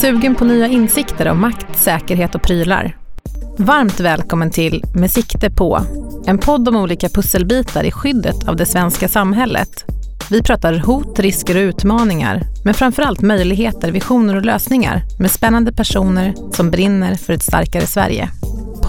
Sugen 0.00 0.34
på 0.34 0.44
nya 0.44 0.66
insikter 0.66 1.28
om 1.28 1.40
makt, 1.40 1.78
säkerhet 1.78 2.34
och 2.34 2.42
prylar? 2.42 2.96
Varmt 3.58 4.00
välkommen 4.00 4.50
till 4.50 4.84
Med 4.94 5.10
sikte 5.10 5.50
på, 5.50 5.80
en 6.26 6.38
podd 6.38 6.68
om 6.68 6.76
olika 6.76 7.08
pusselbitar 7.08 7.84
i 7.84 7.90
skyddet 7.90 8.48
av 8.48 8.56
det 8.56 8.66
svenska 8.66 9.08
samhället. 9.08 9.84
Vi 10.30 10.42
pratar 10.42 10.78
hot, 10.78 11.18
risker 11.18 11.56
och 11.56 11.60
utmaningar, 11.60 12.42
men 12.64 12.74
framförallt 12.74 13.20
möjligheter, 13.20 13.92
visioner 13.92 14.36
och 14.36 14.44
lösningar 14.44 15.02
med 15.18 15.30
spännande 15.30 15.72
personer 15.72 16.34
som 16.52 16.70
brinner 16.70 17.14
för 17.14 17.32
ett 17.32 17.42
starkare 17.42 17.86
Sverige. 17.86 18.28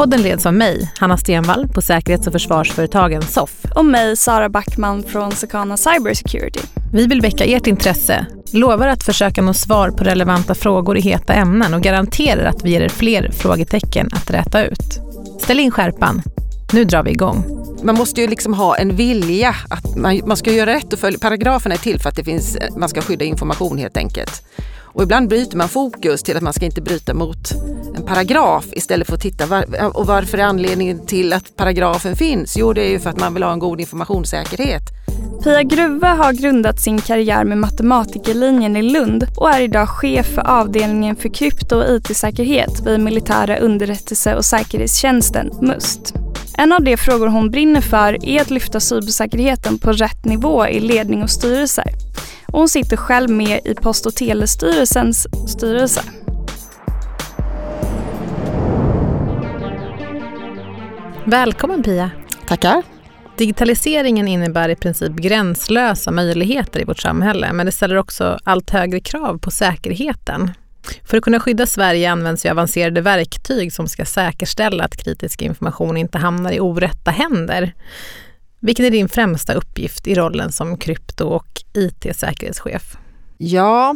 Podden 0.01 0.21
leds 0.21 0.45
av 0.45 0.53
mig, 0.53 0.91
Hanna 0.97 1.17
Stenvall 1.17 1.67
på 1.67 1.81
säkerhets 1.81 2.27
och 2.27 2.33
försvarsföretagen 2.33 3.21
SOFF. 3.21 3.65
Och 3.75 3.85
mig, 3.85 4.17
Sara 4.17 4.49
Backman 4.49 5.03
från 5.03 5.31
Secana 5.31 5.77
Cybersecurity. 5.77 6.59
Vi 6.93 7.07
vill 7.07 7.21
väcka 7.21 7.45
ert 7.45 7.67
intresse, 7.67 8.25
lovar 8.53 8.87
att 8.87 9.03
försöka 9.03 9.41
nå 9.41 9.53
svar 9.53 9.89
på 9.89 10.03
relevanta 10.03 10.55
frågor 10.55 10.97
i 10.97 11.01
heta 11.01 11.33
ämnen 11.33 11.73
och 11.73 11.81
garanterar 11.81 12.45
att 12.45 12.65
vi 12.65 12.71
ger 12.71 12.81
er 12.81 12.89
fler 12.89 13.31
frågetecken 13.31 14.09
att 14.13 14.31
räta 14.31 14.65
ut. 14.65 14.99
Ställ 15.41 15.59
in 15.59 15.71
skärpan. 15.71 16.21
Nu 16.73 16.83
drar 16.83 17.03
vi 17.03 17.11
igång. 17.11 17.43
Man 17.83 17.95
måste 17.95 18.21
ju 18.21 18.27
liksom 18.27 18.53
ha 18.53 18.77
en 18.77 18.95
vilja 18.95 19.55
att 19.69 19.95
man, 19.95 20.21
man 20.25 20.37
ska 20.37 20.51
göra 20.51 20.73
rätt 20.73 20.93
och 20.93 20.99
följa. 20.99 21.19
Paragraferna 21.19 21.75
är 21.75 21.79
till 21.79 21.99
för 21.99 22.09
att 22.09 22.15
det 22.15 22.23
finns, 22.23 22.57
man 22.77 22.89
ska 22.89 23.01
skydda 23.01 23.25
information 23.25 23.77
helt 23.77 23.97
enkelt. 23.97 24.43
Och 24.93 25.03
ibland 25.03 25.29
bryter 25.29 25.57
man 25.57 25.69
fokus 25.69 26.23
till 26.23 26.37
att 26.37 26.43
man 26.43 26.53
ska 26.53 26.65
inte 26.65 26.81
bryta 26.81 27.13
mot 27.13 27.51
en 27.95 28.03
paragraf 28.03 28.65
istället 28.71 29.07
för 29.07 29.15
att 29.15 29.21
titta 29.21 29.45
var, 29.45 29.65
och 29.97 30.07
varför 30.07 30.37
är 30.37 30.43
anledningen 30.43 31.05
till 31.05 31.33
att 31.33 31.55
paragrafen 31.55 32.15
finns? 32.15 32.57
Jo, 32.57 32.73
det 32.73 32.81
är 32.81 32.89
ju 32.89 32.99
för 32.99 33.09
att 33.09 33.19
man 33.19 33.33
vill 33.33 33.43
ha 33.43 33.53
en 33.53 33.59
god 33.59 33.79
informationssäkerhet. 33.79 34.83
Pia 35.43 35.63
Gruve 35.63 36.07
har 36.07 36.33
grundat 36.33 36.79
sin 36.79 37.01
karriär 37.01 37.43
med 37.43 37.57
matematikerlinjen 37.57 38.75
i 38.75 38.81
Lund 38.81 39.27
och 39.37 39.49
är 39.49 39.61
idag 39.61 39.89
chef 39.89 40.27
för 40.27 40.47
avdelningen 40.47 41.15
för 41.15 41.29
krypto 41.29 41.75
och 41.75 41.95
IT-säkerhet 41.95 42.81
vid 42.85 42.99
militära 42.99 43.57
underrättelse 43.57 44.35
och 44.35 44.45
säkerhetstjänsten, 44.45 45.51
MUST. 45.61 46.13
En 46.57 46.71
av 46.71 46.83
de 46.83 46.97
frågor 46.97 47.27
hon 47.27 47.51
brinner 47.51 47.81
för 47.81 48.25
är 48.25 48.41
att 48.41 48.49
lyfta 48.49 48.79
cybersäkerheten 48.79 49.77
på 49.79 49.91
rätt 49.91 50.25
nivå 50.25 50.67
i 50.67 50.79
ledning 50.79 51.23
och 51.23 51.29
styrelser. 51.29 51.91
Och 52.51 52.59
hon 52.59 52.69
sitter 52.69 52.97
själv 52.97 53.29
med 53.29 53.59
i 53.65 53.75
Post 53.75 54.05
och 54.05 54.15
telestyrelsens 54.15 55.27
styrelse. 55.47 56.01
Välkommen 61.25 61.83
Pia. 61.83 62.11
Tackar. 62.47 62.83
Digitaliseringen 63.37 64.27
innebär 64.27 64.69
i 64.69 64.75
princip 64.75 65.11
gränslösa 65.11 66.11
möjligheter 66.11 66.81
i 66.81 66.83
vårt 66.83 66.99
samhälle 66.99 67.53
men 67.53 67.65
det 67.65 67.71
ställer 67.71 67.95
också 67.95 68.39
allt 68.43 68.69
högre 68.69 68.99
krav 68.99 69.37
på 69.37 69.51
säkerheten. 69.51 70.51
För 71.03 71.17
att 71.17 71.23
kunna 71.23 71.39
skydda 71.39 71.65
Sverige 71.65 72.11
används 72.11 72.45
ju 72.45 72.49
avancerade 72.49 73.01
verktyg 73.01 73.73
som 73.73 73.87
ska 73.87 74.05
säkerställa 74.05 74.83
att 74.83 75.03
kritisk 75.03 75.41
information 75.41 75.97
inte 75.97 76.17
hamnar 76.17 76.51
i 76.51 76.59
orätta 76.59 77.11
händer. 77.11 77.73
Vilken 78.61 78.85
är 78.85 78.89
din 78.89 79.09
främsta 79.09 79.53
uppgift 79.53 80.07
i 80.07 80.15
rollen 80.15 80.51
som 80.51 80.77
krypto 80.77 81.27
och 81.27 81.61
IT-säkerhetschef? 81.73 82.97
Ja, 83.37 83.95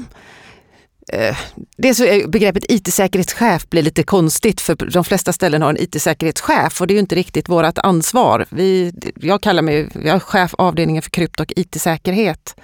eh, 1.13 1.38
det 1.77 1.95
så 1.95 2.05
är 2.05 2.27
begreppet 2.27 2.66
IT-säkerhetschef 2.69 3.69
blir 3.69 3.83
lite 3.83 4.03
konstigt 4.03 4.61
för 4.61 4.75
de 4.75 5.03
flesta 5.03 5.33
ställen 5.33 5.61
har 5.61 5.69
en 5.69 5.81
IT-säkerhetschef 5.81 6.81
och 6.81 6.88
det 6.88 6.91
är 6.91 6.95
ju 6.95 6.99
inte 6.99 7.16
riktigt 7.16 7.49
vårt 7.49 7.77
ansvar. 7.77 8.45
Vi, 8.49 8.93
jag 9.16 9.41
kallar 9.41 9.61
mig 9.61 9.89
jag 9.93 10.16
är 10.16 10.19
chef 10.19 10.53
avdelningen 10.58 11.02
för 11.02 11.11
krypto 11.11 11.43
och 11.43 11.53
IT-säkerhet. 11.55 12.55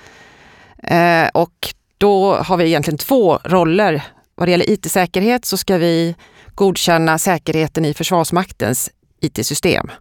Eh, 0.83 1.27
och 1.33 1.73
då 1.97 2.35
har 2.35 2.57
vi 2.57 2.65
egentligen 2.65 2.97
två 2.97 3.39
roller. 3.43 4.03
Vad 4.35 4.47
det 4.47 4.51
gäller 4.51 4.69
IT-säkerhet 4.69 5.45
så 5.45 5.57
ska 5.57 5.77
vi 5.77 6.15
godkänna 6.55 7.17
säkerheten 7.17 7.85
i 7.85 7.93
Försvarsmaktens 7.93 8.89
IT-system. 9.19 9.91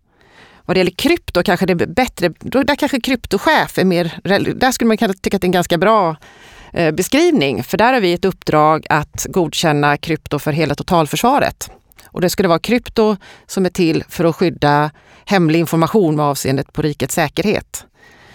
Vad 0.71 0.75
det 0.75 0.79
gäller 0.79 0.91
krypto 0.91 1.43
kanske 1.43 1.67
det 1.67 1.73
är 1.73 1.87
bättre, 1.87 2.29
där 2.39 2.77
kanske 2.77 3.01
kryptochef 3.01 3.79
är 3.79 3.85
mer, 3.85 4.19
där 4.55 4.73
skulle 4.73 4.89
man 4.89 4.97
kunna 4.97 5.15
tycka 5.15 5.37
att 5.37 5.41
det 5.41 5.45
är 5.45 5.49
en 5.49 5.53
ganska 5.53 5.79
bra 5.79 6.17
eh, 6.73 6.95
beskrivning. 6.95 7.63
För 7.63 7.79
där 7.79 7.93
har 7.93 8.01
vi 8.01 8.13
ett 8.13 8.25
uppdrag 8.25 8.87
att 8.91 9.27
godkänna 9.29 9.97
krypto 9.97 10.39
för 10.39 10.53
hela 10.53 10.75
totalförsvaret. 10.75 11.71
Och 12.05 12.21
det 12.21 12.31
skulle 12.31 12.49
vara 12.49 12.59
krypto 12.59 13.17
som 13.47 13.67
är 13.67 13.71
till 13.71 14.05
för 14.09 14.25
att 14.25 14.37
skydda 14.37 14.91
hemlig 15.25 15.59
information 15.59 16.17
med 16.17 16.25
avseende 16.25 16.65
på 16.73 16.83
rikets 16.83 17.15
säkerhet. 17.15 17.85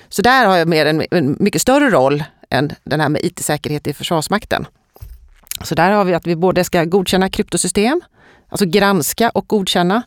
Så 0.09 0.21
där 0.21 0.45
har 0.45 0.57
jag 0.57 0.67
mer 0.67 0.85
en, 0.85 1.05
en 1.11 1.37
mycket 1.39 1.61
större 1.61 1.89
roll 1.89 2.23
än 2.49 2.71
den 2.83 3.01
här 3.01 3.09
med 3.09 3.25
IT-säkerhet 3.25 3.87
i 3.87 3.93
Försvarsmakten. 3.93 4.65
Så 5.63 5.75
där 5.75 5.91
har 5.91 6.05
vi 6.05 6.13
att 6.13 6.27
vi 6.27 6.35
både 6.35 6.63
ska 6.63 6.83
godkänna 6.83 7.29
kryptosystem, 7.29 8.01
alltså 8.49 8.65
granska 8.65 9.29
och 9.29 9.47
godkänna. 9.47 10.03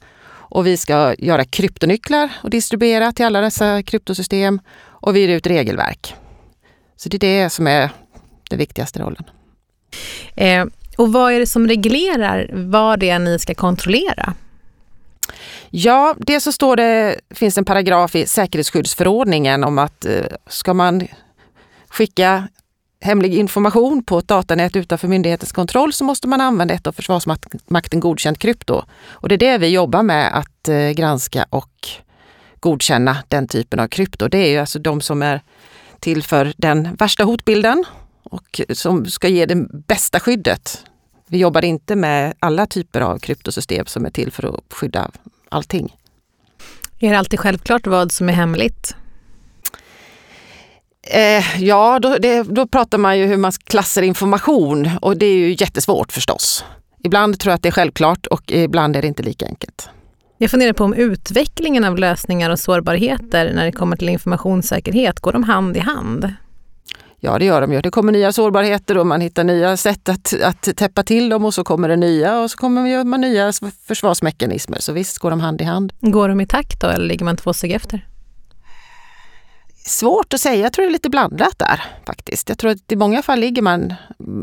Och 0.50 0.66
vi 0.66 0.76
ska 0.76 1.14
göra 1.18 1.44
kryptonycklar 1.44 2.30
och 2.42 2.50
distribuera 2.50 3.12
till 3.12 3.26
alla 3.26 3.40
dessa 3.40 3.82
kryptosystem. 3.82 4.60
Och 4.80 5.16
vi 5.16 5.20
ger 5.20 5.28
ut 5.28 5.46
regelverk. 5.46 6.14
Så 6.96 7.08
det 7.08 7.16
är 7.16 7.42
det 7.42 7.50
som 7.50 7.66
är 7.66 7.90
den 8.50 8.58
viktigaste 8.58 8.98
rollen. 8.98 9.24
Eh, 10.36 10.64
och 10.96 11.12
vad 11.12 11.32
är 11.32 11.38
det 11.38 11.46
som 11.46 11.68
reglerar 11.68 12.50
vad 12.52 13.00
det 13.00 13.10
är 13.10 13.18
ni 13.18 13.38
ska 13.38 13.54
kontrollera? 13.54 14.34
Ja, 15.70 16.14
det 16.18 16.40
så 16.40 16.52
står 16.52 16.76
det, 16.76 17.20
finns 17.30 17.58
en 17.58 17.64
paragraf 17.64 18.16
i 18.16 18.26
säkerhetsskyddsförordningen 18.26 19.64
om 19.64 19.78
att 19.78 20.04
eh, 20.04 20.24
ska 20.46 20.74
man 20.74 21.08
skicka 21.88 22.48
hemlig 23.00 23.34
information 23.34 24.04
på 24.04 24.18
ett 24.18 24.28
datanät 24.28 24.76
utanför 24.76 25.08
myndighetens 25.08 25.52
kontroll 25.52 25.92
så 25.92 26.04
måste 26.04 26.28
man 26.28 26.40
använda 26.40 26.74
ett 26.74 26.86
av 26.86 26.92
Försvarsmakten 26.92 28.00
godkänt 28.00 28.38
krypto. 28.38 28.82
Och 29.08 29.28
det 29.28 29.34
är 29.34 29.38
det 29.38 29.58
vi 29.58 29.68
jobbar 29.68 30.02
med 30.02 30.38
att 30.38 30.68
eh, 30.68 30.90
granska 30.90 31.46
och 31.50 31.88
godkänna 32.60 33.16
den 33.28 33.48
typen 33.48 33.80
av 33.80 33.88
krypto. 33.88 34.28
Det 34.28 34.38
är 34.38 34.50
ju 34.50 34.58
alltså 34.58 34.78
de 34.78 35.00
som 35.00 35.22
är 35.22 35.40
till 36.00 36.22
för 36.22 36.52
den 36.56 36.94
värsta 36.94 37.24
hotbilden 37.24 37.84
och 38.22 38.60
som 38.72 39.06
ska 39.06 39.28
ge 39.28 39.46
det 39.46 39.66
bästa 39.86 40.20
skyddet. 40.20 40.84
Vi 41.26 41.38
jobbar 41.38 41.64
inte 41.64 41.96
med 41.96 42.34
alla 42.38 42.66
typer 42.66 43.00
av 43.00 43.18
kryptosystem 43.18 43.86
som 43.86 44.06
är 44.06 44.10
till 44.10 44.32
för 44.32 44.54
att 44.54 44.74
skydda 44.74 45.10
allting. 45.48 45.96
Är 46.98 47.10
det 47.10 47.18
alltid 47.18 47.40
självklart 47.40 47.86
vad 47.86 48.12
som 48.12 48.28
är 48.28 48.32
hemligt? 48.32 48.96
Eh, 51.10 51.62
ja, 51.62 51.98
då, 52.02 52.16
det, 52.18 52.42
då 52.42 52.66
pratar 52.66 52.98
man 52.98 53.18
ju 53.18 53.26
hur 53.26 53.36
man 53.36 53.52
klassar 53.52 54.02
information 54.02 54.90
och 55.02 55.16
det 55.16 55.26
är 55.26 55.36
ju 55.36 55.56
jättesvårt 55.58 56.12
förstås. 56.12 56.64
Ibland 57.04 57.40
tror 57.40 57.50
jag 57.50 57.56
att 57.56 57.62
det 57.62 57.68
är 57.68 57.72
självklart 57.72 58.26
och 58.26 58.52
ibland 58.52 58.96
är 58.96 59.02
det 59.02 59.08
inte 59.08 59.22
lika 59.22 59.46
enkelt. 59.46 59.88
Jag 60.38 60.50
funderar 60.50 60.72
på 60.72 60.84
om 60.84 60.94
utvecklingen 60.94 61.84
av 61.84 61.98
lösningar 61.98 62.50
och 62.50 62.58
sårbarheter 62.58 63.52
när 63.54 63.64
det 63.64 63.72
kommer 63.72 63.96
till 63.96 64.08
informationssäkerhet, 64.08 65.20
går 65.20 65.32
de 65.32 65.44
hand 65.44 65.76
i 65.76 65.80
hand? 65.80 66.32
Ja, 67.20 67.38
det 67.38 67.44
gör 67.44 67.60
de 67.60 67.72
ju. 67.72 67.80
Det 67.80 67.90
kommer 67.90 68.12
nya 68.12 68.32
sårbarheter 68.32 68.98
och 68.98 69.06
man 69.06 69.20
hittar 69.20 69.44
nya 69.44 69.76
sätt 69.76 70.08
att, 70.08 70.34
att 70.42 70.76
täppa 70.76 71.02
till 71.02 71.28
dem 71.28 71.44
och 71.44 71.54
så 71.54 71.64
kommer 71.64 71.88
det 71.88 71.96
nya 71.96 72.40
och 72.40 72.50
så 72.50 72.56
kommer 72.56 73.04
man 73.04 73.20
nya 73.20 73.52
försvarsmekanismer. 73.86 74.78
Så 74.80 74.92
visst 74.92 75.18
går 75.18 75.30
de 75.30 75.40
hand 75.40 75.60
i 75.60 75.64
hand. 75.64 75.92
Går 76.00 76.28
de 76.28 76.40
i 76.40 76.46
takt 76.46 76.80
då 76.80 76.86
eller 76.86 77.06
ligger 77.06 77.24
man 77.24 77.36
två 77.36 77.52
steg 77.52 77.72
efter? 77.72 78.06
Svårt 79.88 80.34
att 80.34 80.40
säga. 80.40 80.62
Jag 80.62 80.72
tror 80.72 80.84
det 80.84 80.88
är 80.88 80.92
lite 80.92 81.10
blandat 81.10 81.58
där 81.58 81.84
faktiskt. 82.06 82.48
Jag 82.48 82.58
tror 82.58 82.70
att 82.70 82.92
i 82.92 82.96
många 82.96 83.22
fall 83.22 83.40
ligger 83.40 83.62
man 83.62 83.94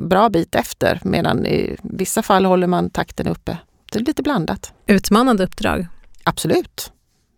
bra 0.09 0.29
bit 0.29 0.55
efter 0.55 0.99
medan 1.03 1.45
i 1.45 1.77
vissa 1.83 2.21
fall 2.21 2.45
håller 2.45 2.67
man 2.67 2.89
takten 2.89 3.27
uppe. 3.27 3.57
Det 3.91 3.99
är 3.99 4.03
lite 4.03 4.23
blandat. 4.23 4.73
Utmanande 4.87 5.43
uppdrag? 5.43 5.87
Absolut. 6.23 6.91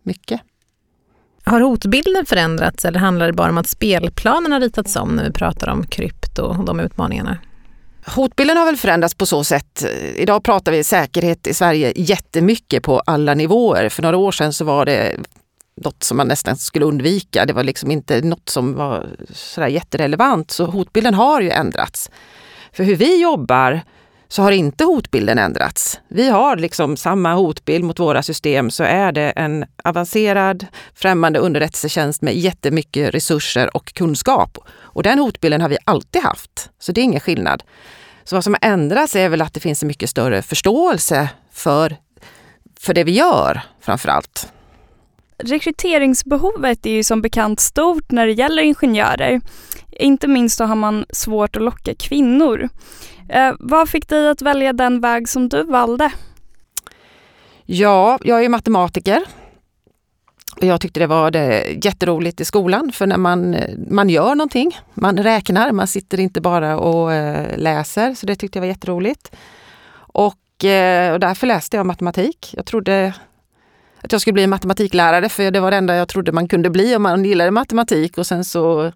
Mycket. 0.04 0.42
Har 1.44 1.62
hotbilden 1.62 2.26
förändrats 2.26 2.86
eller 2.86 3.00
handlar 3.00 3.28
det 3.28 3.34
bara 3.34 3.50
om 3.50 3.58
att 3.58 3.68
spelplanen 3.68 4.52
har 4.52 4.60
ritats 4.60 4.96
om 4.96 5.16
när 5.16 5.24
vi 5.24 5.32
pratar 5.32 5.68
om 5.70 5.88
krypto 5.88 6.42
och 6.42 6.66
de 6.66 6.80
utmaningarna? 6.80 7.38
Hotbilden 8.06 8.58
har 8.58 8.66
väl 8.66 8.78
förändrats 8.78 9.16
på 9.16 9.26
så 9.26 9.44
sätt. 9.44 9.86
Idag 10.16 10.44
pratar 10.44 10.72
vi 10.72 10.84
säkerhet 10.84 11.48
i 11.48 11.54
Sverige 11.54 11.94
jättemycket 11.96 12.84
på 12.84 13.00
alla 13.00 13.34
nivåer. 13.34 13.90
För 13.90 14.02
några 14.02 14.18
år 14.18 14.32
sedan 14.32 14.54
så 14.54 14.66
var 14.66 14.86
det 14.86 15.18
något 15.78 16.04
som 16.04 16.18
man 16.18 16.28
nästan 16.28 16.58
skulle 16.58 16.86
undvika. 16.86 17.46
Det 17.46 17.54
var 17.54 17.64
liksom 17.64 17.92
inte 17.92 18.22
något 18.22 18.50
som 18.50 18.74
var 18.74 19.08
sådär 19.30 19.68
jätterelevant. 19.68 20.52
Så 20.52 20.66
hotbilden 20.66 21.14
har 21.14 21.42
ju 21.42 21.50
ändrats. 21.50 22.12
För 22.72 22.84
hur 22.84 22.96
vi 22.96 23.22
jobbar 23.22 23.82
så 24.28 24.42
har 24.42 24.52
inte 24.52 24.84
hotbilden 24.84 25.38
ändrats. 25.38 26.00
Vi 26.08 26.30
har 26.30 26.58
liksom 26.58 26.98
samma 26.98 27.34
hotbild 27.34 27.84
mot 27.84 28.00
våra 28.00 28.24
system 28.24 28.72
så 28.72 28.84
är 28.84 29.12
det 29.12 29.30
en 29.30 29.66
avancerad 29.84 30.66
främmande 30.94 31.40
underrättelsetjänst 31.40 32.22
med 32.22 32.36
jättemycket 32.36 33.14
resurser 33.14 33.78
och 33.78 33.94
kunskap. 33.94 34.58
Och 34.70 35.04
den 35.04 35.20
hotbilden 35.20 35.62
har 35.62 35.70
vi 35.70 35.78
alltid 35.86 36.22
haft, 36.22 36.70
så 36.80 36.92
det 36.92 37.02
är 37.02 37.04
ingen 37.04 37.20
skillnad. 37.20 37.64
Så 38.24 38.36
vad 38.36 38.44
som 38.44 38.54
har 38.62 38.70
ändrats 38.70 39.16
är 39.16 39.30
väl 39.30 39.42
att 39.42 39.54
det 39.54 39.60
finns 39.60 39.84
en 39.84 39.88
mycket 39.88 40.10
större 40.10 40.42
förståelse 40.42 41.30
för, 41.52 41.98
för 42.80 42.94
det 42.94 43.04
vi 43.04 43.12
gör 43.12 43.62
framför 43.82 44.10
allt. 44.10 44.54
Rekryteringsbehovet 45.38 46.86
är 46.86 46.92
ju 46.92 47.04
som 47.04 47.22
bekant 47.22 47.60
stort 47.60 48.12
när 48.12 48.28
det 48.28 48.34
gäller 48.34 48.64
ingenjörer. 48.64 49.42
Inte 49.92 50.28
minst 50.28 50.58
så 50.58 50.66
har 50.66 50.76
man 50.76 51.06
svårt 51.10 51.56
att 51.56 51.62
locka 51.62 51.96
kvinnor. 51.96 52.70
Eh, 53.30 53.54
vad 53.60 53.90
fick 53.90 54.08
dig 54.10 54.30
att 54.30 54.42
välja 54.42 54.74
den 54.74 55.02
väg 55.02 55.30
som 55.30 55.50
du 55.50 55.64
valde? 55.64 56.12
Ja, 57.66 58.20
jag 58.24 58.46
är 58.46 58.50
matematiker. 58.50 59.24
Jag 60.62 60.82
tyckte 60.82 61.00
det 61.00 61.08
var 61.08 61.32
det 61.32 61.78
jätteroligt 61.86 62.42
i 62.42 62.46
skolan 62.46 62.92
för 62.92 63.08
när 63.08 63.18
man, 63.18 63.56
man 63.90 64.10
gör 64.10 64.36
någonting, 64.36 64.78
man 64.94 65.18
räknar, 65.18 65.72
man 65.72 65.88
sitter 65.88 66.20
inte 66.20 66.42
bara 66.42 66.78
och 66.78 67.14
eh, 67.14 67.58
läser. 67.58 68.14
Så 68.14 68.26
det 68.26 68.36
tyckte 68.36 68.58
jag 68.58 68.62
var 68.62 68.68
jätteroligt. 68.68 69.36
Och, 69.96 70.66
eh, 70.66 71.14
och 71.14 71.20
därför 71.20 71.48
läste 71.48 71.78
jag 71.78 71.86
matematik. 71.86 72.54
Jag 72.58 72.66
trodde 72.66 73.14
att 74.08 74.12
jag 74.12 74.22
skulle 74.22 74.34
bli 74.34 74.48
matematiklärare 74.48 75.30
för 75.30 75.52
det 75.52 75.60
var 75.60 75.72
det 75.72 75.78
enda 75.78 75.96
jag 75.96 76.08
trodde 76.08 76.32
man 76.32 76.48
kunde 76.48 76.70
bli 76.70 76.96
om 76.96 77.04
man 77.04 77.26
gillade 77.26 77.52
matematik. 77.52 78.18
Och 78.18 78.28
sen 78.28 78.46
så 78.46 78.92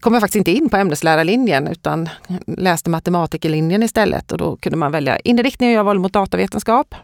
kom 0.00 0.12
jag 0.12 0.22
faktiskt 0.22 0.36
inte 0.36 0.50
in 0.50 0.68
på 0.68 0.76
ämneslärarlinjen 0.76 1.66
utan 1.66 2.08
läste 2.46 2.90
matematikerlinjen 2.90 3.82
istället 3.82 4.32
och 4.32 4.38
då 4.38 4.56
kunde 4.56 4.76
man 4.78 4.92
välja 4.92 5.18
inriktning. 5.18 5.68
och 5.68 5.74
Jag 5.74 5.84
valde 5.84 6.02
mot 6.02 6.12
datavetenskap. 6.12 6.94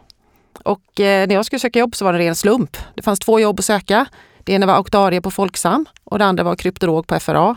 Och 0.63 0.99
eh, 0.99 1.27
när 1.27 1.35
jag 1.35 1.45
skulle 1.45 1.59
söka 1.59 1.79
jobb 1.79 1.95
så 1.95 2.05
var 2.05 2.13
det 2.13 2.19
en 2.19 2.25
ren 2.25 2.35
slump. 2.35 2.77
Det 2.95 3.01
fanns 3.01 3.19
två 3.19 3.39
jobb 3.39 3.59
att 3.59 3.65
söka. 3.65 4.05
Det 4.43 4.53
ena 4.53 4.65
var 4.65 4.73
auktarie 4.73 5.21
på 5.21 5.31
Folksam 5.31 5.85
och 6.03 6.19
det 6.19 6.25
andra 6.25 6.43
var 6.43 6.55
kryptolog 6.55 7.07
på 7.07 7.19
FRA. 7.19 7.55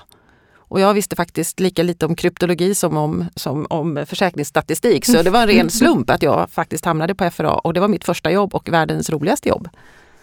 Och 0.69 0.81
jag 0.81 0.95
visste 0.95 1.17
faktiskt 1.17 1.61
lika 1.61 1.83
lite 1.83 2.07
om 2.07 2.17
kryptologi 2.17 2.75
som 2.75 2.97
om, 2.97 3.25
som 3.35 3.67
om 3.71 4.05
försäkringsstatistik. 4.07 5.05
Så 5.05 5.23
det 5.23 5.31
var 5.31 5.43
en 5.43 5.49
ren 5.49 5.71
slump 5.71 6.11
att 6.11 6.23
jag 6.23 6.51
faktiskt 6.51 6.85
hamnade 6.85 7.15
på 7.15 7.31
FRA 7.31 7.53
och 7.53 7.75
det 7.75 7.81
var 7.81 7.89
mitt 7.89 8.05
första 8.05 8.31
jobb 8.31 8.55
och 8.55 8.69
världens 8.69 9.11
roligaste 9.11 9.49
jobb. 9.49 9.69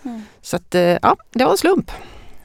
Mm. 0.04 0.24
Så 0.42 0.56
att, 0.56 0.76
eh, 0.76 0.82
ja, 0.82 1.16
det 1.32 1.44
var 1.44 1.52
en 1.52 1.58
slump. 1.58 1.92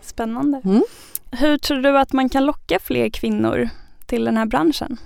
Spännande. 0.02 0.60
Mm. 0.64 0.82
Hur 1.30 1.58
tror 1.58 1.82
du 1.82 1.98
att 1.98 2.12
man 2.12 2.28
kan 2.28 2.46
locka 2.46 2.78
fler 2.78 3.10
kvinnor 3.10 3.68
till 4.06 4.24
den 4.24 4.36
här 4.36 4.46
branschen? 4.46 4.96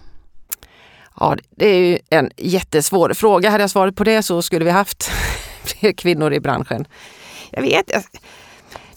Ja, 1.20 1.36
det 1.50 1.66
är 1.66 1.78
ju 1.78 1.98
en 2.10 2.30
jättesvår 2.36 3.14
fråga. 3.14 3.50
Hade 3.50 3.62
jag 3.62 3.70
svarat 3.70 3.96
på 3.96 4.04
det 4.04 4.22
så 4.22 4.42
skulle 4.42 4.64
vi 4.64 4.70
haft 4.70 5.10
fler 5.64 5.92
kvinnor 5.92 6.32
i 6.32 6.40
branschen. 6.40 6.86
Jag 7.50 7.62
vet 7.62 7.92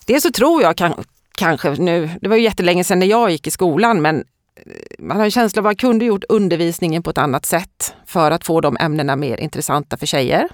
Dels 0.06 0.24
så 0.24 0.32
tror 0.32 0.62
jag 0.62 0.76
kan, 0.78 1.04
kanske 1.36 1.70
nu, 1.70 2.10
det 2.22 2.28
var 2.30 2.36
ju 2.36 2.44
jättelänge 2.44 2.84
sedan 2.84 3.00
när 3.00 3.08
jag 3.08 3.32
gick 3.32 3.48
i 3.48 3.52
skolan, 3.52 4.02
men 4.02 4.16
eh, 4.56 4.72
man 5.00 5.18
har 5.18 5.26
en 5.26 5.32
känsla 5.32 5.60
av 5.60 5.66
att 5.66 5.70
man 5.70 5.76
kunde 5.76 6.06
gjort 6.06 6.24
undervisningen 6.30 7.04
på 7.04 7.10
ett 7.10 7.18
annat 7.18 7.46
sätt 7.46 7.96
för 8.06 8.32
att 8.32 8.46
få 8.46 8.62
de 8.62 8.78
ämnena 8.80 9.16
mer 9.16 9.38
intressanta 9.38 9.98
för 9.98 10.06
tjejer. 10.06 10.50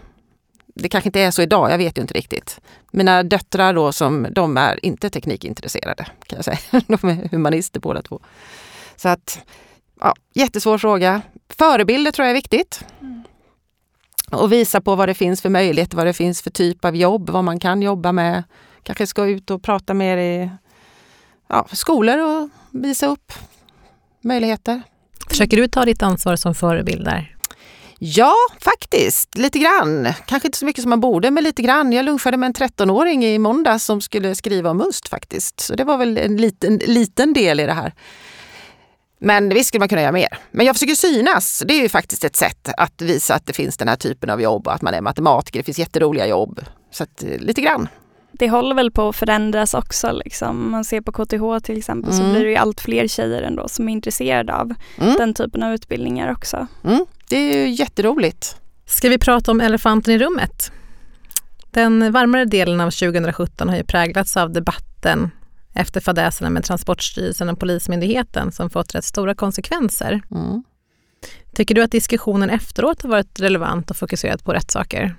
Det 0.76 0.90
kanske 0.90 1.08
inte 1.08 1.22
är 1.22 1.32
så 1.32 1.42
idag, 1.42 1.72
jag 1.72 1.78
vet 1.78 1.98
ju 1.98 2.02
inte 2.02 2.14
riktigt. 2.14 2.62
Mina 2.92 3.24
döttrar 3.24 3.74
då, 3.74 3.92
som, 3.92 4.28
de 4.32 4.58
är 4.58 4.86
inte 4.86 5.10
teknikintresserade 5.10 6.08
kan 6.26 6.36
jag 6.36 6.46
säga. 6.46 6.58
De 6.88 7.10
är 7.10 7.30
humanister 7.32 7.80
båda 7.80 8.02
två. 8.02 8.20
Så 8.96 9.10
att, 9.10 9.46
ja, 10.00 10.14
jättesvår 10.34 10.78
fråga. 10.78 11.22
Förebilder 11.50 12.12
tror 12.12 12.26
jag 12.26 12.30
är 12.30 12.36
viktigt. 12.36 12.86
Mm. 13.02 13.24
Och 14.32 14.52
visa 14.52 14.82
på 14.82 14.96
vad 14.96 15.10
det 15.10 15.14
finns 15.14 15.42
för 15.42 15.50
möjligheter, 15.50 15.98
vad 15.98 16.06
det 16.06 16.14
finns 16.14 16.42
för 16.42 16.50
typ 16.50 16.86
av 16.86 16.96
jobb, 16.96 17.30
vad 17.30 17.44
man 17.44 17.60
kan 17.60 17.82
jobba 17.82 18.12
med. 18.12 18.44
Kanske 18.84 19.08
ska 19.08 19.26
ut 19.26 19.52
och 19.52 19.64
prata 19.64 19.94
mer 19.94 20.18
i 20.18 20.50
ja, 21.52 21.68
skolor 21.72 22.18
och 22.18 22.50
visa 22.72 23.08
upp 23.08 23.34
möjligheter. 24.22 24.82
Försöker 25.30 25.58
du 25.58 25.68
ta 25.68 25.86
ditt 25.86 26.04
ansvar 26.04 26.36
som 26.36 26.56
förebild 26.56 27.06
där? 27.06 27.36
Ja, 28.00 28.36
faktiskt. 28.60 29.38
Lite 29.38 29.60
grann. 29.60 30.14
Kanske 30.26 30.48
inte 30.48 30.58
så 30.58 30.66
mycket 30.66 30.82
som 30.82 30.90
man 30.90 31.00
borde, 31.00 31.32
men 31.32 31.44
lite 31.44 31.62
grann. 31.62 31.92
Jag 31.92 32.06
lunchade 32.06 32.38
med 32.38 32.48
en 32.48 32.54
13-åring 32.54 33.26
i 33.26 33.40
måndag 33.40 33.80
som 33.80 34.02
skulle 34.02 34.36
skriva 34.36 34.70
om 34.70 34.78
must 34.78 35.08
faktiskt. 35.08 35.60
Så 35.60 35.76
det 35.76 35.84
var 35.84 35.98
väl 35.98 36.18
en 36.18 36.38
liten, 36.38 36.78
liten 36.78 37.34
del 37.34 37.60
i 37.60 37.66
det 37.66 37.74
här. 37.74 37.94
Men 39.20 39.50
visst 39.50 39.68
skulle 39.68 39.80
man 39.80 39.90
kunna 39.90 40.02
göra 40.02 40.12
mer. 40.12 40.38
Men 40.52 40.66
jag 40.66 40.76
försöker 40.76 40.96
synas. 40.96 41.64
Det 41.68 41.74
är 41.74 41.82
ju 41.82 41.90
faktiskt 41.90 42.24
ett 42.24 42.36
sätt 42.36 42.70
att 42.78 43.02
visa 43.02 43.36
att 43.36 43.46
det 43.46 43.54
finns 43.54 43.78
den 43.78 43.88
här 43.88 43.96
typen 43.96 44.30
av 44.30 44.42
jobb 44.42 44.68
och 44.68 44.74
att 44.74 44.82
man 44.82 44.94
är 44.94 45.02
matematiker. 45.02 45.60
Det 45.60 45.64
finns 45.64 45.80
jätteroliga 45.80 46.28
jobb. 46.28 46.62
Så 46.92 47.04
att, 47.04 47.24
eh, 47.24 47.38
lite 47.38 47.62
grann. 47.62 47.88
Det 48.32 48.50
håller 48.50 48.76
väl 48.76 48.92
på 48.92 49.10
att 49.10 49.16
förändras 49.16 49.74
också. 49.74 50.12
Liksom. 50.12 50.72
Man 50.72 50.86
ser 50.86 51.02
på 51.02 51.12
KTH 51.12 51.66
till 51.66 51.78
exempel 51.78 52.14
mm. 52.14 52.26
så 52.26 52.32
blir 52.32 52.44
det 52.44 52.50
ju 52.50 52.56
allt 52.56 52.82
fler 52.82 53.08
tjejer 53.08 53.42
ändå 53.42 53.68
som 53.68 53.90
är 53.90 53.94
intresserade 53.94 54.56
av 54.56 54.74
mm. 54.98 55.16
den 55.16 55.34
typen 55.34 55.64
av 55.64 55.74
utbildningar 55.74 56.32
också. 56.32 56.68
Mm. 56.84 57.06
Det 57.30 57.36
är 57.36 57.58
ju 57.58 57.70
jätteroligt. 57.70 58.56
Ska 58.86 59.10
vi 59.10 59.18
prata 59.18 59.52
om 59.52 59.62
elefanten 59.62 60.14
i 60.14 60.18
rummet? 60.18 60.72
Den 61.72 62.12
varmare 62.12 62.46
delen 62.46 62.82
av 62.82 62.92
2017 62.92 63.70
har 63.70 63.76
ju 63.78 63.84
präglats 63.84 64.38
av 64.38 64.52
debatten 64.52 65.32
efter 65.74 66.02
fadäserna 66.02 66.50
med 66.50 66.64
Transportstyrelsen 66.64 67.50
och 67.50 67.60
Polismyndigheten 67.60 68.52
som 68.52 68.70
fått 68.70 68.96
rätt 68.96 69.06
stora 69.06 69.36
konsekvenser. 69.36 70.22
Mm. 70.32 70.64
Tycker 71.54 71.76
du 71.76 71.84
att 71.84 71.92
diskussionen 71.92 72.50
efteråt 72.50 73.02
har 73.02 73.10
varit 73.10 73.40
relevant 73.40 73.92
och 73.92 73.98
fokuserat 73.98 74.44
på 74.44 74.54
rätt 74.54 74.72
saker? 74.72 75.16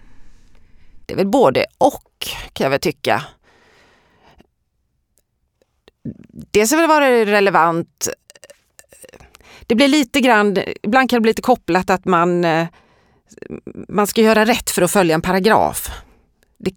Det 1.06 1.14
är 1.14 1.16
väl 1.16 1.26
både 1.26 1.66
och 1.78 2.28
kan 2.52 2.64
jag 2.64 2.70
väl 2.70 2.80
tycka. 2.80 3.24
Dels 6.50 6.70
har 6.70 6.78
väl 6.78 6.88
varit 6.88 7.28
relevant 7.28 8.08
det 9.66 9.74
blir 9.74 9.88
lite 9.88 10.20
grann, 10.20 10.56
ibland 10.82 11.10
kan 11.10 11.16
det 11.16 11.20
bli 11.20 11.30
lite 11.30 11.42
kopplat 11.42 11.90
att 11.90 12.04
man, 12.04 12.44
eh, 12.44 12.66
man 13.88 14.06
ska 14.06 14.20
göra 14.20 14.44
rätt 14.44 14.70
för 14.70 14.82
att 14.82 14.90
följa 14.90 15.14
en 15.14 15.22
paragraf. 15.22 15.90
Det, 16.58 16.72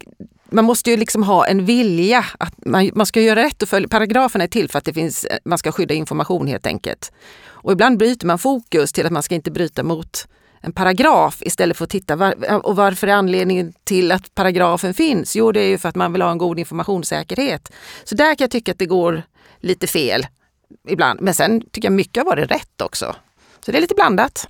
man 0.50 0.64
måste 0.64 0.90
ju 0.90 0.96
liksom 0.96 1.22
ha 1.22 1.46
en 1.46 1.64
vilja 1.64 2.24
att 2.38 2.64
man, 2.66 2.90
man 2.94 3.06
ska 3.06 3.20
göra 3.20 3.42
rätt 3.42 3.62
och 3.62 3.68
följa. 3.68 3.88
Paragraferna 3.88 4.44
är 4.44 4.48
till 4.48 4.70
för 4.70 4.78
att 4.78 4.84
det 4.84 4.94
finns, 4.94 5.26
man 5.44 5.58
ska 5.58 5.72
skydda 5.72 5.94
information 5.94 6.46
helt 6.46 6.66
enkelt. 6.66 7.12
Och 7.44 7.72
ibland 7.72 7.98
bryter 7.98 8.26
man 8.26 8.38
fokus 8.38 8.92
till 8.92 9.06
att 9.06 9.12
man 9.12 9.22
ska 9.22 9.34
inte 9.34 9.50
bryta 9.50 9.82
mot 9.82 10.28
en 10.60 10.72
paragraf 10.72 11.42
istället 11.42 11.76
för 11.76 11.84
att 11.84 11.90
titta 11.90 12.16
var, 12.16 12.66
och 12.66 12.76
varför 12.76 13.06
är 13.06 13.12
anledningen 13.12 13.72
till 13.84 14.12
att 14.12 14.34
paragrafen 14.34 14.94
finns? 14.94 15.36
Jo, 15.36 15.52
det 15.52 15.60
är 15.60 15.68
ju 15.68 15.78
för 15.78 15.88
att 15.88 15.96
man 15.96 16.12
vill 16.12 16.22
ha 16.22 16.30
en 16.30 16.38
god 16.38 16.58
informationssäkerhet. 16.58 17.72
Så 18.04 18.14
där 18.14 18.34
kan 18.34 18.44
jag 18.44 18.50
tycka 18.50 18.72
att 18.72 18.78
det 18.78 18.86
går 18.86 19.22
lite 19.60 19.86
fel 19.86 20.26
ibland. 20.88 21.20
Men 21.20 21.34
sen 21.34 21.60
tycker 21.60 21.88
jag 21.88 21.92
mycket 21.92 22.16
har 22.16 22.24
varit 22.24 22.50
rätt 22.50 22.80
också. 22.82 23.16
Så 23.60 23.72
det 23.72 23.78
är 23.78 23.80
lite 23.80 23.94
blandat. 23.94 24.48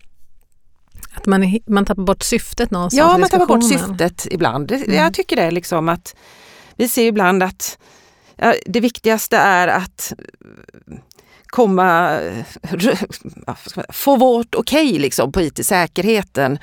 Att 1.12 1.26
man, 1.26 1.60
man 1.66 1.84
tappar 1.84 2.02
bort 2.02 2.22
syftet 2.22 2.70
någonstans 2.70 2.98
Ja, 2.98 3.18
man 3.18 3.30
tappar 3.30 3.46
bort 3.46 3.64
syftet 3.64 4.26
ibland. 4.30 4.72
Mm. 4.72 4.94
Jag 4.94 5.14
tycker 5.14 5.36
det 5.36 5.50
liksom 5.50 5.88
att 5.88 6.16
vi 6.76 6.88
ser 6.88 7.06
ibland 7.06 7.42
att 7.42 7.78
ja, 8.36 8.54
det 8.66 8.80
viktigaste 8.80 9.36
är 9.36 9.68
att 9.68 10.12
komma, 11.56 12.20
få 13.88 14.16
vårt 14.16 14.54
okej 14.54 14.88
okay 14.88 14.98
liksom 14.98 15.32
på 15.32 15.42
IT-säkerheten. 15.42 16.58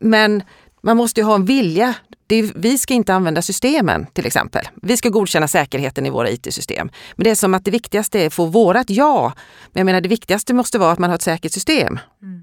Men 0.00 0.42
man 0.82 0.96
måste 0.96 1.20
ju 1.20 1.24
ha 1.24 1.34
en 1.34 1.44
vilja. 1.44 1.94
Är, 2.28 2.52
vi 2.54 2.78
ska 2.78 2.94
inte 2.94 3.14
använda 3.14 3.42
systemen 3.42 4.06
till 4.12 4.26
exempel. 4.26 4.68
Vi 4.82 4.96
ska 4.96 5.08
godkänna 5.08 5.48
säkerheten 5.48 6.06
i 6.06 6.10
våra 6.10 6.30
IT-system. 6.30 6.90
Men 7.16 7.24
det 7.24 7.30
är 7.30 7.34
som 7.34 7.54
att 7.54 7.64
det 7.64 7.70
viktigaste 7.70 8.20
är 8.20 8.26
att 8.26 8.34
få 8.34 8.44
vårat 8.44 8.90
ja. 8.90 9.32
Men 9.72 9.80
jag 9.80 9.84
menar 9.84 10.00
det 10.00 10.08
viktigaste 10.08 10.54
måste 10.54 10.78
vara 10.78 10.92
att 10.92 10.98
man 10.98 11.10
har 11.10 11.14
ett 11.14 11.22
säkert 11.22 11.52
system. 11.52 11.98
Mm. 12.22 12.42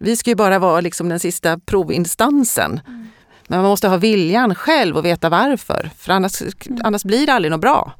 Vi 0.00 0.16
ska 0.16 0.30
ju 0.30 0.36
bara 0.36 0.58
vara 0.58 0.80
liksom 0.80 1.08
den 1.08 1.20
sista 1.20 1.58
provinstansen. 1.58 2.80
Mm. 2.86 3.06
Men 3.46 3.60
man 3.60 3.70
måste 3.70 3.88
ha 3.88 3.96
viljan 3.96 4.54
själv 4.54 4.96
och 4.96 5.04
veta 5.04 5.28
varför. 5.28 5.90
För 5.98 6.12
annars, 6.12 6.42
mm. 6.42 6.80
annars 6.84 7.04
blir 7.04 7.26
det 7.26 7.32
aldrig 7.32 7.50
något 7.50 7.60
bra. 7.60 7.92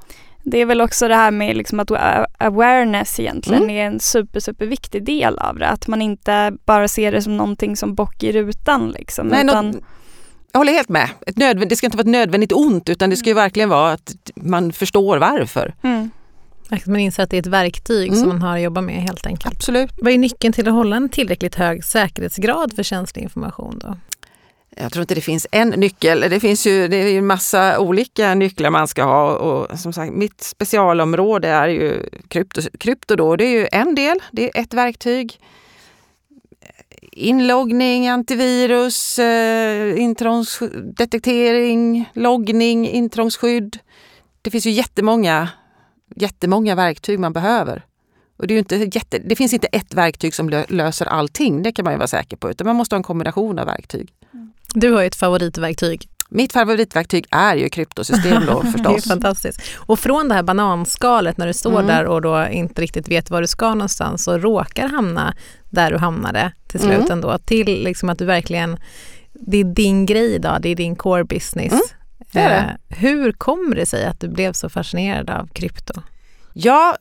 Det 0.51 0.59
är 0.59 0.67
väl 0.67 0.81
också 0.81 1.09
det 1.09 1.15
här 1.15 1.31
med 1.31 1.57
liksom 1.57 1.81
att 1.81 1.91
awareness 2.39 3.21
egentligen 3.21 3.63
mm. 3.63 3.77
är 3.77 3.87
en 3.87 4.01
super, 4.01 4.41
super 4.41 4.67
viktig 4.67 5.05
del 5.05 5.39
av 5.39 5.59
det. 5.59 5.69
Att 5.69 5.89
man 5.89 6.03
inte 6.03 6.53
bara 6.65 6.89
ser 6.89 7.13
det 7.13 7.23
som 7.23 7.37
någonting 7.37 7.77
som 7.77 7.95
bock 7.95 8.23
i 8.23 8.33
rutan. 8.33 8.91
Liksom, 8.91 9.27
Nej, 9.27 9.45
utan... 9.45 9.71
Något, 9.71 9.83
jag 10.53 10.61
håller 10.61 10.73
helt 10.73 10.89
med. 10.89 11.09
Ett 11.27 11.37
nödvänd, 11.37 11.71
det 11.71 11.77
ska 11.77 11.87
inte 11.87 11.97
vara 11.97 12.03
ett 12.03 12.11
nödvändigt 12.11 12.53
ont 12.53 12.89
utan 12.89 13.11
det 13.11 13.17
ska 13.17 13.29
ju 13.29 13.33
mm. 13.33 13.45
verkligen 13.45 13.69
vara 13.69 13.93
att 13.93 14.15
man 14.35 14.73
förstår 14.73 15.19
varför. 15.19 15.75
Mm. 15.83 16.11
Att 16.71 16.87
man 16.87 17.01
inser 17.01 17.23
att 17.23 17.31
det 17.31 17.37
är 17.37 17.41
ett 17.41 17.47
verktyg 17.47 18.09
mm. 18.09 18.21
som 18.21 18.29
man 18.29 18.43
har 18.43 18.57
att 18.57 18.63
jobba 18.63 18.81
med 18.81 18.95
helt 18.95 19.27
enkelt. 19.27 19.55
Absolut. 19.55 19.91
Vad 19.97 20.13
är 20.13 20.19
nyckeln 20.19 20.53
till 20.53 20.69
att 20.69 20.75
hålla 20.75 20.97
en 20.97 21.09
tillräckligt 21.09 21.55
hög 21.55 21.85
säkerhetsgrad 21.85 22.73
för 22.77 22.83
känslig 22.83 23.23
information 23.23 23.79
då? 23.79 23.97
Jag 24.81 24.93
tror 24.93 25.01
inte 25.01 25.15
det 25.15 25.21
finns 25.21 25.47
en 25.53 25.69
nyckel. 25.69 26.21
Det 26.21 26.41
finns 26.41 26.67
ju 26.67 26.89
det 26.89 26.97
är 26.97 27.19
en 27.19 27.27
massa 27.27 27.81
olika 27.81 28.35
nycklar 28.35 28.71
man 28.71 28.89
ska 28.89 29.03
ha. 29.03 29.37
Och 29.37 29.79
som 29.79 29.93
sagt, 29.93 30.13
mitt 30.13 30.43
specialområde 30.43 31.49
är 31.49 31.69
ju 31.69 32.09
krypto. 32.29 32.61
krypto 32.79 33.17
då. 33.17 33.37
Det 33.37 33.45
är 33.45 33.61
ju 33.61 33.69
en 33.73 33.95
del, 33.95 34.19
det 34.33 34.45
är 34.45 34.63
ett 34.63 34.75
verktyg. 34.75 35.41
Inloggning, 37.13 38.09
antivirus, 38.09 39.19
eh, 39.19 40.01
intrångsdetektering, 40.01 42.11
loggning, 42.15 42.89
intrångsskydd. 42.89 43.79
Det 44.43 44.51
finns 44.51 44.67
ju 44.67 44.71
jättemånga, 44.71 45.49
jättemånga 46.17 46.75
verktyg 46.75 47.19
man 47.19 47.33
behöver. 47.33 47.85
Och 48.37 48.47
det, 48.47 48.55
är 48.55 48.59
inte 48.59 48.77
jätte, 48.77 49.19
det 49.19 49.37
finns 49.37 49.53
inte 49.53 49.67
ett 49.67 49.95
verktyg 49.95 50.35
som 50.35 50.65
löser 50.69 51.07
allting, 51.07 51.63
det 51.63 51.73
kan 51.73 51.85
man 51.85 51.95
ju 51.95 51.99
vara 51.99 52.09
säker 52.09 52.37
på. 52.37 52.51
Utan 52.51 52.67
man 52.67 52.77
måste 52.77 52.95
ha 52.95 52.99
en 52.99 53.03
kombination 53.03 53.59
av 53.59 53.67
verktyg. 53.67 54.13
Mm. 54.35 54.53
Du 54.75 54.93
har 54.93 55.01
ju 55.01 55.07
ett 55.07 55.17
favoritverktyg. 55.17 56.09
Mitt 56.31 56.53
favoritverktyg 56.53 57.27
är 57.31 57.57
ju 57.57 57.69
kryptosystem 57.69 58.43
då 58.47 58.63
det 58.63 58.69
är 58.69 58.73
förstås. 58.73 59.05
fantastiskt. 59.05 59.61
Och 59.77 59.99
från 59.99 60.29
det 60.29 60.35
här 60.35 60.43
bananskalet 60.43 61.37
när 61.39 61.47
du 61.47 61.53
står 61.53 61.71
Mm. 61.73 61.87
där 61.87 62.05
och 62.07 62.23
då 62.23 62.47
inte 62.49 62.83
riktigt 62.83 63.09
vet 63.09 63.31
var 63.31 63.41
du 63.41 63.47
ska 63.47 63.69
någonstans 63.69 64.29
och 64.29 64.43
råkar 64.43 64.89
hamna 64.89 65.35
där 65.71 65.91
du 65.91 65.97
hamnade 65.99 66.53
till 66.67 66.81
slut 66.81 66.93
Mm. 66.99 67.11
ändå, 67.13 67.39
till 67.39 67.85
liksom 67.85 68.09
att 68.09 68.19
du 68.19 68.25
verkligen, 68.25 68.79
det 69.33 69.59
är 69.59 69.65
din 69.65 70.07
grej 70.07 70.35
idag, 70.35 70.63
det 70.63 70.69
är 70.69 70.77
din 70.77 70.97
core 70.97 71.25
business. 71.25 71.73
Mm, 71.73 71.83
det 72.33 72.39
är 72.41 72.49
det. 72.49 72.57
Eh, 72.89 72.99
hur 72.99 73.33
kommer 73.33 73.77
det 73.77 73.87
sig 73.87 74.05
att 74.07 74.21
du 74.21 74.29
blev 74.29 74.53
så 74.53 74.69
fascinerad 74.69 75.31
av 75.31 75.49
krypto? 75.53 76.03
Ja, 76.53 76.97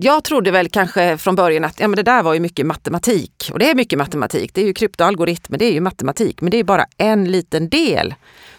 jag 0.00 0.24
trodde 0.24 0.50
väl 0.50 0.68
kanske 0.68 1.18
från 1.18 1.34
början 1.34 1.64
att 1.64 1.80
ja, 1.80 1.88
men 1.88 1.96
det 1.96 2.02
där 2.02 2.22
var 2.22 2.34
ju 2.34 2.40
mycket 2.40 2.66
matematik. 2.66 3.50
Och 3.52 3.58
det 3.58 3.70
är 3.70 3.74
mycket 3.74 3.98
matematik. 3.98 4.54
Det 4.54 4.60
är 4.60 4.66
ju 4.66 4.74
kryptoalgoritmer, 4.74 5.58
det 5.58 5.64
är 5.64 5.72
ju 5.72 5.80
matematik. 5.80 6.40
Men 6.40 6.50
det 6.50 6.56
är 6.56 6.64
bara 6.64 6.86
en 6.96 7.30
liten 7.30 7.68
del. 7.68 8.14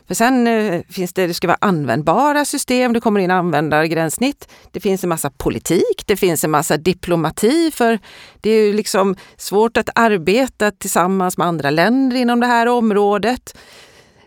För 0.07 0.15
sen 0.15 0.47
eh, 0.47 0.81
finns 0.89 1.13
det, 1.13 1.27
det 1.27 1.33
ska 1.33 1.47
vara 1.47 1.57
användbara 1.61 2.45
system, 2.45 2.93
det 2.93 2.99
kommer 2.99 3.19
in 3.19 3.31
användargränssnitt. 3.31 4.47
Det 4.71 4.79
finns 4.79 5.03
en 5.03 5.09
massa 5.09 5.29
politik, 5.29 6.03
det 6.05 6.17
finns 6.17 6.43
en 6.43 6.51
massa 6.51 6.77
diplomati. 6.77 7.71
För 7.73 7.99
det 8.41 8.49
är 8.49 8.65
ju 8.65 8.73
liksom 8.73 9.15
svårt 9.37 9.77
att 9.77 9.89
arbeta 9.95 10.71
tillsammans 10.71 11.37
med 11.37 11.47
andra 11.47 11.69
länder 11.69 12.17
inom 12.17 12.39
det 12.39 12.47
här 12.47 12.67
området. 12.67 13.57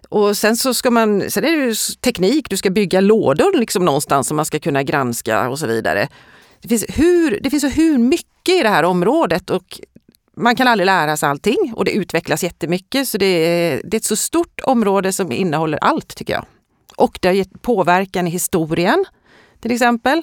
Och 0.09 0.37
sen 0.37 0.57
så 0.57 0.75
ska 0.75 0.91
man, 0.91 1.31
sen 1.31 1.45
är 1.45 1.57
det 1.57 1.65
ju 1.65 1.75
teknik, 2.01 2.51
du 2.51 2.57
ska 2.57 2.71
bygga 2.71 3.01
lådor 3.01 3.59
liksom 3.59 3.85
någonstans 3.85 4.29
som 4.29 4.37
man 4.37 4.45
ska 4.45 4.59
kunna 4.59 4.83
granska 4.83 5.49
och 5.49 5.59
så 5.59 5.67
vidare. 5.67 6.09
Det 6.63 6.69
finns, 6.69 6.85
hur, 6.89 7.41
det 7.43 7.51
finns 7.51 7.63
så 7.63 7.69
hur 7.69 7.99
mycket 7.99 8.55
i 8.55 8.63
det 8.63 8.69
här 8.69 8.83
området 8.83 9.51
och 9.51 9.81
man 10.37 10.57
kan 10.57 10.69
aldrig 10.69 10.87
lära 10.87 11.17
sig 11.17 11.29
allting 11.29 11.73
och 11.77 11.85
det 11.85 11.93
utvecklas 11.93 12.45
jättemycket. 12.45 13.09
Så 13.09 13.19
det 13.19 13.27
är, 13.27 13.81
det 13.85 13.97
är 13.97 13.99
ett 13.99 14.05
så 14.05 14.17
stort 14.17 14.61
område 14.65 15.13
som 15.13 15.33
innehåller 15.33 15.79
allt 15.79 16.17
tycker 16.17 16.33
jag. 16.33 16.45
Och 16.97 17.19
det 17.23 17.29
har 17.29 17.35
gett 17.35 17.63
påverkan 17.63 18.27
i 18.27 18.31
historien 18.31 19.05
till 19.61 19.73
exempel. 19.73 20.23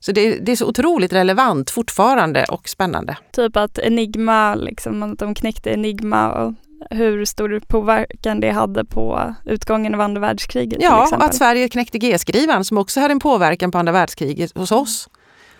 Så 0.00 0.12
det, 0.12 0.38
det 0.38 0.52
är 0.52 0.56
så 0.56 0.66
otroligt 0.66 1.12
relevant 1.12 1.70
fortfarande 1.70 2.44
och 2.44 2.68
spännande. 2.68 3.16
Typ 3.32 3.56
att 3.56 3.78
Enigma, 3.78 4.54
liksom, 4.54 5.02
att 5.02 5.18
de 5.18 5.34
knäckte 5.34 5.70
Enigma 5.70 6.32
och 6.32 6.54
hur 6.90 7.24
stor 7.24 7.60
påverkan 7.66 8.40
det 8.40 8.50
hade 8.50 8.84
på 8.84 9.34
utgången 9.44 9.94
av 9.94 10.00
andra 10.00 10.20
världskriget. 10.20 10.78
Ja, 10.82 11.08
och 11.12 11.24
att 11.24 11.34
Sverige 11.34 11.68
knäckte 11.68 11.98
G-skrivaren 11.98 12.64
som 12.64 12.78
också 12.78 13.00
hade 13.00 13.12
en 13.12 13.18
påverkan 13.18 13.70
på 13.70 13.78
andra 13.78 13.92
världskriget 13.92 14.58
hos 14.58 14.72
oss. 14.72 15.08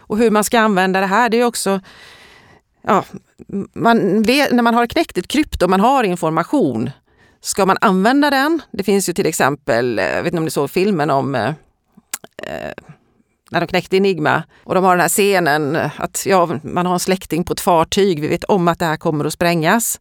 Och 0.07 0.19
hur 0.19 0.31
man 0.31 0.45
ska 0.45 0.61
använda 0.61 1.01
det 1.01 1.07
här, 1.07 1.29
det 1.29 1.41
är 1.41 1.45
också... 1.45 1.81
Ja, 2.83 3.05
man 3.73 4.23
vet, 4.23 4.53
när 4.53 4.63
man 4.63 4.75
har 4.75 4.87
knäckt 4.87 5.19
ett 5.19 5.29
krypto, 5.29 5.69
man 5.69 5.81
har 5.81 6.05
information, 6.05 6.91
ska 7.41 7.67
man 7.67 7.77
använda 7.81 8.31
den? 8.31 8.63
Det 8.71 8.85
finns 8.85 9.09
ju 9.09 9.13
till 9.13 9.27
exempel, 9.27 9.99
eh, 9.99 10.05
jag 10.05 10.23
vet 10.23 10.27
inte 10.27 10.39
om 10.39 10.45
ni 10.45 10.51
såg 10.51 10.71
filmen 10.71 11.11
om 11.11 11.35
eh, 11.35 11.49
eh, 12.43 12.73
när 13.51 13.61
de 13.61 13.67
knäckte 13.67 13.97
Enigma 13.97 14.43
och 14.65 14.75
de 14.75 14.85
har 14.85 14.91
den 14.91 15.01
här 15.01 15.09
scenen 15.09 15.77
eh, 15.77 16.01
att 16.01 16.27
ja, 16.27 16.59
man 16.63 16.87
har 16.87 16.93
en 16.93 17.01
släkting 17.01 17.45
på 17.45 17.53
ett 17.53 17.61
fartyg, 17.61 18.21
vi 18.21 18.29
vet 18.29 18.45
om 18.45 18.69
att 18.69 18.79
det 18.79 18.85
här 18.85 18.97
kommer 18.97 19.25
att 19.25 19.33
sprängas. 19.33 20.01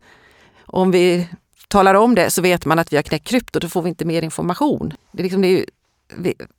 Om 0.66 0.92
vi 0.92 1.28
talar 1.68 1.96
om 1.96 2.16
det 2.16 2.30
så 2.30 2.42
vet 2.42 2.66
man 2.66 2.80
att 2.80 2.94
vi 2.94 2.96
har 2.96 3.04
knäckt 3.04 3.28
krypto, 3.28 3.60
då 3.60 3.70
får 3.70 3.82
vi 3.82 3.90
inte 3.90 4.06
mer 4.06 4.22
information. 4.22 4.94
Det 5.12 5.22
är, 5.22 5.24
liksom, 5.24 5.42
det 5.42 5.48
är 5.48 5.58
ju, 5.58 5.66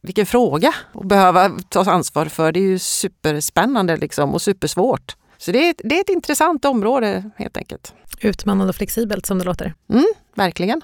vilken 0.03 0.27
fråga 0.27 0.73
att 0.95 1.07
behöva 1.09 1.51
ta 1.69 1.91
ansvar 1.91 2.27
för. 2.27 2.53
Det 2.53 2.61
är 2.61 2.69
ju 2.69 2.79
superspännande 2.79 3.97
liksom 3.97 4.35
och 4.35 4.43
supersvårt. 4.43 5.17
Så 5.39 5.53
det 5.53 5.67
är, 5.67 5.71
ett- 5.71 5.81
det 5.85 5.97
är 5.97 6.01
ett 6.01 6.09
intressant 6.09 6.65
område 6.65 7.31
helt 7.37 7.57
enkelt. 7.57 7.93
Utmanande 8.21 8.69
och 8.69 8.77
flexibelt 8.77 9.27
som 9.27 9.39
det 9.39 9.45
låter. 9.45 9.75
Mm, 9.91 10.05
verkligen. 10.35 10.81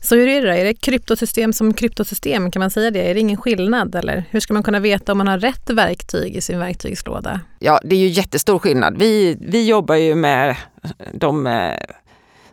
Så 0.00 0.14
hur 0.16 0.28
är 0.28 0.40
det 0.42 0.46
då? 0.46 0.52
Är 0.54 0.64
det 0.64 0.74
kryptosystem 0.74 1.52
som 1.52 1.74
kryptosystem? 1.74 2.50
Kan 2.50 2.60
man 2.60 2.70
säga 2.70 2.90
det? 2.90 3.10
Är 3.10 3.14
det 3.14 3.20
ingen 3.20 3.36
skillnad? 3.36 3.94
Eller 3.94 4.24
hur 4.30 4.40
ska 4.40 4.54
man 4.54 4.62
kunna 4.62 4.80
veta 4.80 5.12
om 5.12 5.18
man 5.18 5.28
har 5.28 5.38
rätt 5.38 5.70
verktyg 5.70 6.36
i 6.36 6.40
sin 6.40 6.58
verktygslåda? 6.58 7.40
Ja, 7.58 7.80
det 7.84 7.96
är 7.96 8.00
ju 8.00 8.06
jättestor 8.08 8.58
skillnad. 8.58 8.98
Vi, 8.98 9.36
vi 9.40 9.66
jobbar 9.68 9.94
ju 9.94 10.14
med 10.14 10.56
de 11.14 11.46
eh, 11.46 11.72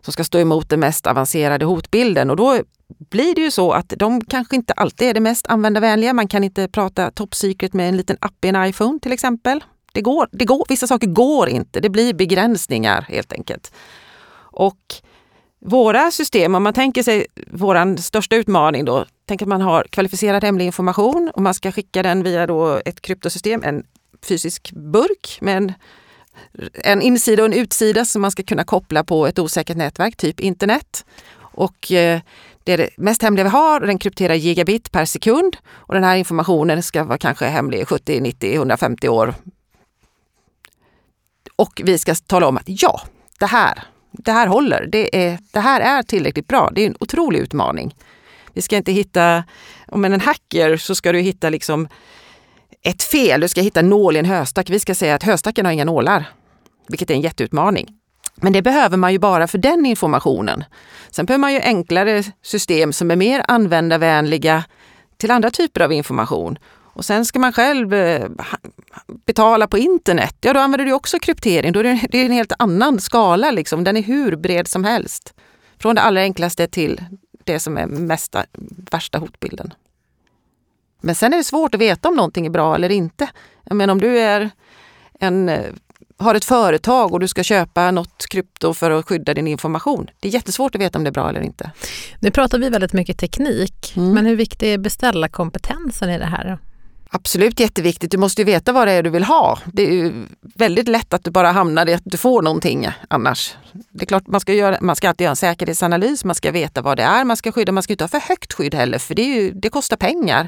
som 0.02 0.14
ska 0.14 0.24
stå 0.24 0.40
emot 0.40 0.70
den 0.70 0.80
mest 0.80 1.08
avancerade 1.08 1.66
hotbilden 1.66 2.30
och 2.30 2.36
då 2.36 2.60
blir 3.10 3.36
det 3.36 3.41
ju 3.41 3.51
så 3.51 3.72
att 3.72 3.94
de 3.98 4.25
kanske 4.25 4.56
inte 4.56 4.74
alltid 4.74 5.08
är 5.08 5.13
det 5.13 5.20
mest 5.20 5.48
användarvänliga. 5.48 6.13
Man 6.13 6.27
kan 6.27 6.44
inte 6.44 6.67
prata 6.67 7.12
top 7.12 7.36
secret 7.36 7.74
med 7.74 7.89
en 7.89 7.98
liten 7.98 8.17
app 8.22 8.46
i 8.46 8.48
en 8.48 8.65
iPhone 8.65 9.00
till 9.00 9.12
exempel. 9.12 9.63
Det 9.91 10.01
går, 10.01 10.27
det 10.32 10.46
går, 10.46 10.65
vissa 10.70 10.88
saker 10.88 11.08
går 11.08 11.50
inte, 11.50 11.79
det 11.79 11.89
blir 11.89 12.13
begränsningar 12.13 13.01
helt 13.01 13.34
enkelt. 13.34 13.72
Och 14.39 14.79
våra 15.60 16.12
system, 16.12 16.56
om 16.56 16.63
man 16.63 16.74
tänker 16.74 17.03
sig 17.03 17.25
vår 17.51 18.01
största 18.01 18.36
utmaning 18.36 18.86
då, 18.86 19.06
tänk 19.25 19.41
att 19.41 19.48
man 19.48 19.62
har 19.62 19.84
kvalificerad 19.84 20.44
hemlig 20.44 20.65
information 20.65 21.32
och 21.34 21.41
man 21.41 21.53
ska 21.53 21.72
skicka 21.72 22.03
den 22.03 22.24
via 22.24 22.48
då 22.48 22.82
ett 22.86 23.01
kryptosystem, 23.01 23.63
en 23.63 23.84
fysisk 24.25 24.72
burk 24.72 25.38
med 25.41 25.58
en, 25.58 25.74
en 26.74 27.01
insida 27.01 27.44
och 27.44 27.50
en 27.50 27.60
utsida 27.60 28.06
som 28.06 28.22
man 28.22 28.32
ska 28.32 28.44
kunna 28.44 28.63
koppla 28.63 29.03
på 29.03 29.27
ett 29.27 29.39
osäkert 29.39 29.77
nätverk, 29.77 30.17
typ 30.17 30.39
internet. 30.39 31.06
Och 31.39 31.91
eh, 31.91 32.22
det 32.68 32.74
är 32.74 32.78
det 32.78 32.90
mest 32.98 33.22
hemliga 33.22 33.44
vi 33.44 33.50
har 33.50 33.82
och 33.82 33.88
den 33.88 34.00
krypterar 34.00 34.34
gigabit 34.34 34.92
per 34.92 35.06
sekund. 35.06 35.58
Och 35.68 35.94
den 35.94 36.04
här 36.04 36.16
informationen 36.16 36.84
ska 36.84 37.04
vara 37.04 37.18
kanske 37.18 37.46
hemlig 37.46 37.88
70, 37.88 38.22
90, 38.22 38.54
150 38.54 39.10
år. 39.10 39.36
Och 41.56 41.82
vi 41.86 41.98
ska 41.98 42.16
tala 42.16 42.48
om 42.48 42.58
att 42.58 42.64
ja, 42.66 43.02
det 43.40 43.46
här, 43.46 43.84
det 44.12 44.32
här 44.32 44.48
håller. 44.48 44.88
Det, 44.92 45.26
är, 45.26 45.40
det 45.52 45.60
här 45.60 45.82
är 45.82 46.04
tillräckligt 46.04 46.48
bra. 46.48 46.72
Det 46.76 46.82
är 46.82 46.88
en 46.88 46.96
otrolig 47.00 47.40
utmaning. 47.40 47.96
Vi 48.54 48.62
ska 48.62 48.78
inte 48.78 48.92
hitta, 48.92 49.44
om 49.88 50.06
en 50.06 50.22
hacker 50.22 50.78
så 50.78 50.96
ska 50.96 51.12
du 51.12 51.20
hitta 51.20 51.50
liksom 51.50 51.88
ett 52.82 53.04
fel. 53.04 53.42
Du 53.42 53.48
ska 53.48 53.62
hitta 53.62 53.80
en 53.80 53.90
nål 53.90 54.16
i 54.16 54.20
en 54.20 54.26
höstack. 54.26 54.70
Vi 54.70 54.80
ska 54.80 54.96
säga 54.96 55.16
att 55.16 55.24
höstacken 55.24 55.66
har 55.66 55.74
inga 55.74 55.86
nålar, 55.86 56.30
vilket 56.88 57.10
är 57.10 57.14
en 57.14 57.22
jätteutmaning. 57.22 57.97
Men 58.41 58.53
det 58.53 58.62
behöver 58.62 58.98
man 58.98 59.12
ju 59.12 59.20
bara 59.20 59.48
för 59.48 59.58
den 59.58 59.86
informationen. 59.86 60.63
Sen 61.10 61.25
behöver 61.25 61.41
man 61.41 61.53
ju 61.53 61.60
enklare 61.60 62.24
system 62.41 62.94
som 62.94 63.12
är 63.12 63.15
mer 63.15 63.46
användarvänliga 63.48 64.63
till 65.17 65.32
andra 65.32 65.51
typer 65.51 65.82
av 65.82 65.94
information. 65.94 66.58
Och 66.98 67.06
sen 67.06 67.25
ska 67.25 67.39
man 67.39 67.53
själv 67.53 67.94
eh, 67.94 68.29
betala 69.25 69.67
på 69.67 69.77
internet, 69.77 70.36
ja 70.41 70.53
då 70.53 70.60
använder 70.60 70.86
du 70.86 70.94
också 70.94 71.20
kryptering. 71.20 71.72
Då 71.72 71.79
är 71.79 72.08
det, 72.12 72.22
en 72.22 72.32
helt 72.32 72.53
annan 72.60 73.00
skala, 73.00 73.51
liksom. 73.51 73.84
den 73.84 73.98
är 73.98 74.01
hur 74.01 74.36
bred 74.36 74.67
som 74.67 74.84
helst. 74.84 75.34
Från 75.79 75.96
det 75.96 76.01
allra 76.01 76.22
enklaste 76.22 76.67
till 76.67 77.01
det 77.44 77.60
som 77.60 77.77
är 77.77 77.86
mesta, 77.86 78.46
värsta 78.91 79.17
hotbilden. 79.17 79.74
Men 81.01 81.15
sen 81.15 81.34
är 81.34 81.38
det 81.38 81.44
svårt 81.44 81.75
att 81.75 81.82
veta 81.82 82.10
om 82.10 82.15
någonting 82.15 82.46
är 82.46 82.50
bra 82.50 82.75
eller 82.75 82.89
inte. 82.89 83.29
Jag 83.63 83.75
menar 83.75 83.91
om 83.91 84.01
du 84.01 84.20
är 84.20 84.50
en, 85.20 85.50
eh, 85.50 85.74
har 86.18 86.36
ett 86.36 86.46
företag 86.46 87.14
och 87.14 87.20
du 87.20 87.28
ska 87.28 87.44
köpa 87.44 87.92
något 87.92 88.26
krypto 88.30 88.74
för 88.74 88.92
att 88.92 89.06
skydda 89.06 89.34
din 89.34 89.48
information. 89.48 90.10
Det 90.20 90.28
är 90.28 90.32
jättesvårt 90.32 90.76
att 90.76 90.82
veta 90.82 90.98
om 90.98 91.04
det 91.04 91.10
är 91.10 91.12
bra 91.12 91.30
eller 91.30 91.42
inte. 91.42 91.72
Nu 92.20 92.32
pratar 92.32 92.58
vi 92.60 92.70
väldigt 92.70 92.94
mycket 92.94 93.18
teknik, 93.18 93.94
Mm. 93.98 94.14
men 94.14 94.26
hur 94.26 94.36
viktig 94.36 94.74
är 94.74 94.78
beställarkompetensen 94.78 96.10
i 96.10 96.20
det 96.20 96.26
här? 96.26 96.58
Absolut 97.10 97.60
jätteviktigt. 97.60 98.12
Du 98.12 98.18
måste 98.18 98.42
ju 98.42 98.46
veta 98.46 98.72
vad 98.72 98.88
det 98.88 98.92
är 98.92 99.04
du 99.04 99.10
vill 99.10 99.24
ha. 99.24 99.60
Det 99.66 99.88
är 99.88 99.92
ju 99.92 100.26
väldigt 100.42 100.88
lätt 100.88 101.14
att 101.14 101.24
du 101.24 101.32
bara 101.32 101.52
hamnar 101.52 101.90
i 101.90 101.94
att 101.94 102.02
du 102.06 102.18
får 102.18 102.42
någonting 102.42 102.88
annars. 103.08 103.56
Det 103.92 104.04
är 104.04 104.06
klart 104.06 104.28
man 104.28 104.42
ska, 104.42 104.54
göra, 104.54 104.78
man 104.82 104.96
ska 104.96 105.10
alltid 105.10 105.26
göra 105.26 105.32
en 105.32 105.36
säkerhetsanalys, 105.36 106.24
man 106.24 106.36
ska 106.36 106.52
veta 106.52 106.82
vad 106.82 106.98
det 106.98 107.04
är 107.04 107.24
man 107.24 107.38
ska 107.38 107.52
skydda. 107.52 107.72
Man 107.72 107.84
ska 107.84 107.94
inte 107.94 108.04
ha 108.04 108.10
för 108.10 108.20
högt 108.20 108.54
skydd 108.54 108.76
heller 108.76 109.00
för 109.00 109.16
det, 109.16 109.24
ju, 109.24 109.52
det 109.52 109.70
kostar 109.70 109.98
pengar. 109.98 110.48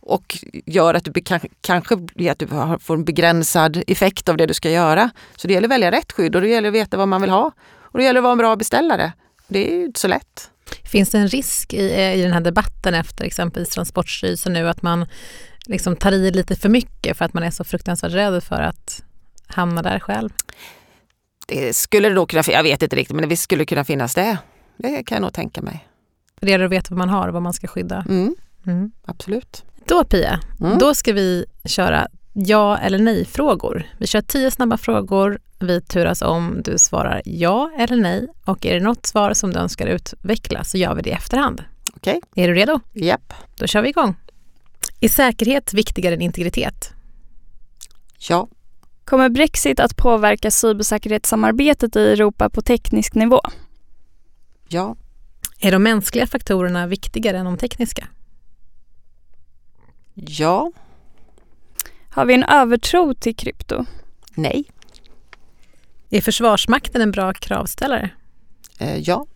Och 0.00 0.38
gör 0.66 0.94
att 0.94 1.04
du 1.04 1.10
be- 1.10 1.20
kanske, 1.60 1.94
att 2.30 2.38
du 2.38 2.46
får 2.80 2.94
en 2.94 3.04
begränsad 3.04 3.82
effekt 3.86 4.28
av 4.28 4.36
det 4.36 4.46
du 4.46 4.54
ska 4.54 4.70
göra. 4.70 5.10
Så 5.36 5.48
det 5.48 5.54
gäller 5.54 5.68
att 5.68 5.72
välja 5.72 5.90
rätt 5.90 6.12
skydd 6.12 6.36
och 6.36 6.42
det 6.42 6.48
gäller 6.48 6.68
att 6.68 6.74
veta 6.74 6.96
vad 6.96 7.08
man 7.08 7.20
vill 7.20 7.30
ha. 7.30 7.52
Och 7.80 7.98
det 7.98 8.04
gäller 8.04 8.20
att 8.20 8.24
vara 8.24 8.32
en 8.32 8.38
bra 8.38 8.56
beställare. 8.56 9.12
Det 9.48 9.72
är 9.72 9.76
ju 9.78 9.84
inte 9.84 10.00
så 10.00 10.08
lätt. 10.08 10.50
Finns 10.84 11.10
det 11.10 11.18
en 11.18 11.28
risk 11.28 11.74
i, 11.74 11.90
eh, 11.92 12.14
i 12.14 12.22
den 12.22 12.32
här 12.32 12.40
debatten 12.40 12.94
efter 12.94 13.24
exempelvis 13.24 13.68
Transportstyrelsen 13.68 14.52
nu 14.52 14.68
att 14.68 14.82
man 14.82 15.06
liksom 15.66 15.96
tar 15.96 16.12
i 16.12 16.30
lite 16.30 16.56
för 16.56 16.68
mycket 16.68 17.16
för 17.18 17.24
att 17.24 17.34
man 17.34 17.42
är 17.42 17.50
så 17.50 17.64
fruktansvärt 17.64 18.12
rädd 18.12 18.44
för 18.44 18.60
att 18.62 19.02
hamna 19.46 19.82
där 19.82 19.98
själv? 19.98 20.30
Det 21.46 21.76
skulle 21.76 22.08
det 22.08 22.14
då 22.14 22.26
kunna, 22.26 22.42
jag 22.48 22.62
vet 22.62 22.82
inte 22.82 22.96
riktigt, 22.96 23.16
men 23.16 23.28
det 23.28 23.36
skulle 23.36 23.64
kunna 23.64 23.84
finnas 23.84 24.14
det. 24.14 24.38
Det 24.76 25.02
kan 25.04 25.16
jag 25.16 25.22
nog 25.22 25.32
tänka 25.32 25.62
mig. 25.62 25.86
Det 26.40 26.50
gäller 26.50 26.64
att 26.64 26.70
veta 26.70 26.86
vad 26.90 26.98
man 26.98 27.08
har 27.08 27.28
och 27.28 27.34
vad 27.34 27.42
man 27.42 27.52
ska 27.52 27.66
skydda. 27.66 28.04
Mm, 28.08 28.34
Mm. 28.66 28.92
absolut. 29.04 29.64
Då 29.90 30.04
Pia, 30.04 30.40
Mm. 30.60 30.78
då 30.78 30.94
ska 30.94 31.12
vi 31.12 31.44
köra 31.64 32.08
ja 32.32 32.78
eller 32.78 32.98
nej-frågor. 32.98 33.86
Vi 33.98 34.06
kör 34.06 34.20
tio 34.20 34.50
snabba 34.50 34.76
frågor. 34.76 35.38
Vi 35.58 35.80
turas 35.80 36.22
om. 36.22 36.60
Du 36.64 36.78
svarar 36.78 37.22
ja 37.24 37.70
eller 37.78 37.96
nej. 37.96 38.28
Och 38.44 38.66
är 38.66 38.74
det 38.74 38.80
något 38.80 39.06
svar 39.06 39.34
som 39.34 39.52
du 39.52 39.58
önskar 39.58 39.86
utveckla 39.86 40.64
så 40.64 40.78
gör 40.78 40.94
vi 40.94 41.02
det 41.02 41.10
i 41.10 41.12
efterhand. 41.12 41.64
Okej. 41.96 42.20
Är 42.34 42.48
du 42.48 42.54
redo? 42.54 42.80
Japp. 42.92 43.32
Då 43.56 43.66
kör 43.66 43.82
vi 43.82 43.88
igång. 43.88 44.14
Är 45.00 45.08
säkerhet 45.08 45.74
viktigare 45.74 46.14
än 46.14 46.20
integritet? 46.22 46.92
Ja. 48.28 48.48
Kommer 49.04 49.28
Brexit 49.28 49.80
att 49.80 49.96
påverka 49.96 50.50
cybersäkerhetssamarbetet 50.50 51.96
i 51.96 52.12
Europa 52.12 52.50
på 52.50 52.62
teknisk 52.62 53.14
nivå? 53.14 53.40
Ja. 54.68 54.96
Är 55.60 55.72
de 55.72 55.82
mänskliga 55.82 56.26
faktorerna 56.26 56.86
viktigare 56.86 57.38
än 57.38 57.44
de 57.44 57.56
tekniska? 57.58 58.08
Ja. 60.28 60.72
Har 62.10 62.24
vi 62.24 62.34
en 62.34 62.44
övertro 62.44 63.14
till 63.14 63.36
krypto? 63.36 63.84
Nej. 64.34 64.64
Är 66.10 66.20
Försvarsmakten 66.20 67.02
en 67.02 67.10
bra 67.10 67.32
kravställare? 67.32 68.10
Eh, 68.78 68.96
ja. 68.98 69.26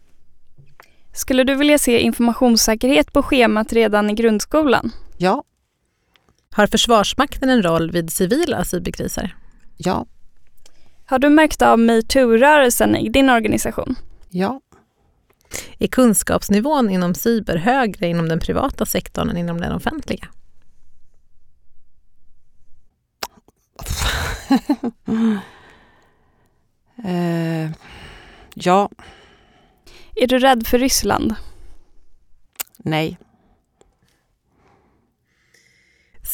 Skulle 1.13 1.45
du 1.45 1.55
vilja 1.55 1.79
se 1.79 2.01
informationssäkerhet 2.01 3.13
på 3.13 3.23
schemat 3.23 3.73
redan 3.73 4.11
i 4.11 4.15
grundskolan? 4.15 4.93
Ja. 5.17 5.45
Har 6.51 6.67
Försvarsmakten 6.67 7.51
en 7.51 7.63
roll 7.63 7.91
vid 7.91 8.13
civila 8.13 8.65
cyberkriser? 8.65 9.37
Ja. 9.77 10.07
Har 11.07 11.19
du 11.19 11.29
märkt 11.29 11.63
av 11.63 11.79
metoo-rörelsen 11.79 12.97
i 12.97 13.09
din 13.09 13.31
organisation? 13.31 13.95
Ja. 14.31 14.61
Är 15.79 15.87
kunskapsnivån 15.87 16.91
inom 16.91 17.15
cyber 17.15 17.57
högre 17.57 18.07
inom 18.09 18.29
den 18.29 18.41
privata 18.41 18.87
sektorn 18.87 19.31
än 19.31 19.37
inom 19.37 19.61
den 19.61 19.73
offentliga? 19.73 20.29
eh, 27.05 27.71
ja. 28.55 28.91
Är 30.17 30.27
du 30.27 30.39
rädd 30.39 30.67
för 30.67 30.79
Ryssland? 30.79 31.35
Nej. 32.77 33.19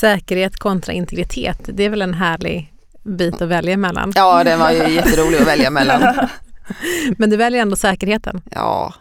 Säkerhet 0.00 0.56
kontra 0.56 0.92
integritet, 0.92 1.70
det 1.73 1.85
är 1.85 1.90
väl 1.90 2.02
en 2.02 2.14
härlig 2.14 2.73
bit 3.02 3.42
att 3.42 3.49
välja 3.49 3.76
mellan? 3.76 4.12
Ja, 4.14 4.44
den 4.44 4.59
var 4.59 4.70
ju 4.70 4.88
jätterolig 4.88 5.38
att 5.38 5.47
välja 5.47 5.70
mellan. 5.70 6.02
Men 7.18 7.30
du 7.30 7.37
väljer 7.37 7.62
ändå 7.62 7.76
säkerheten? 7.76 8.42
Ja, 8.50 8.94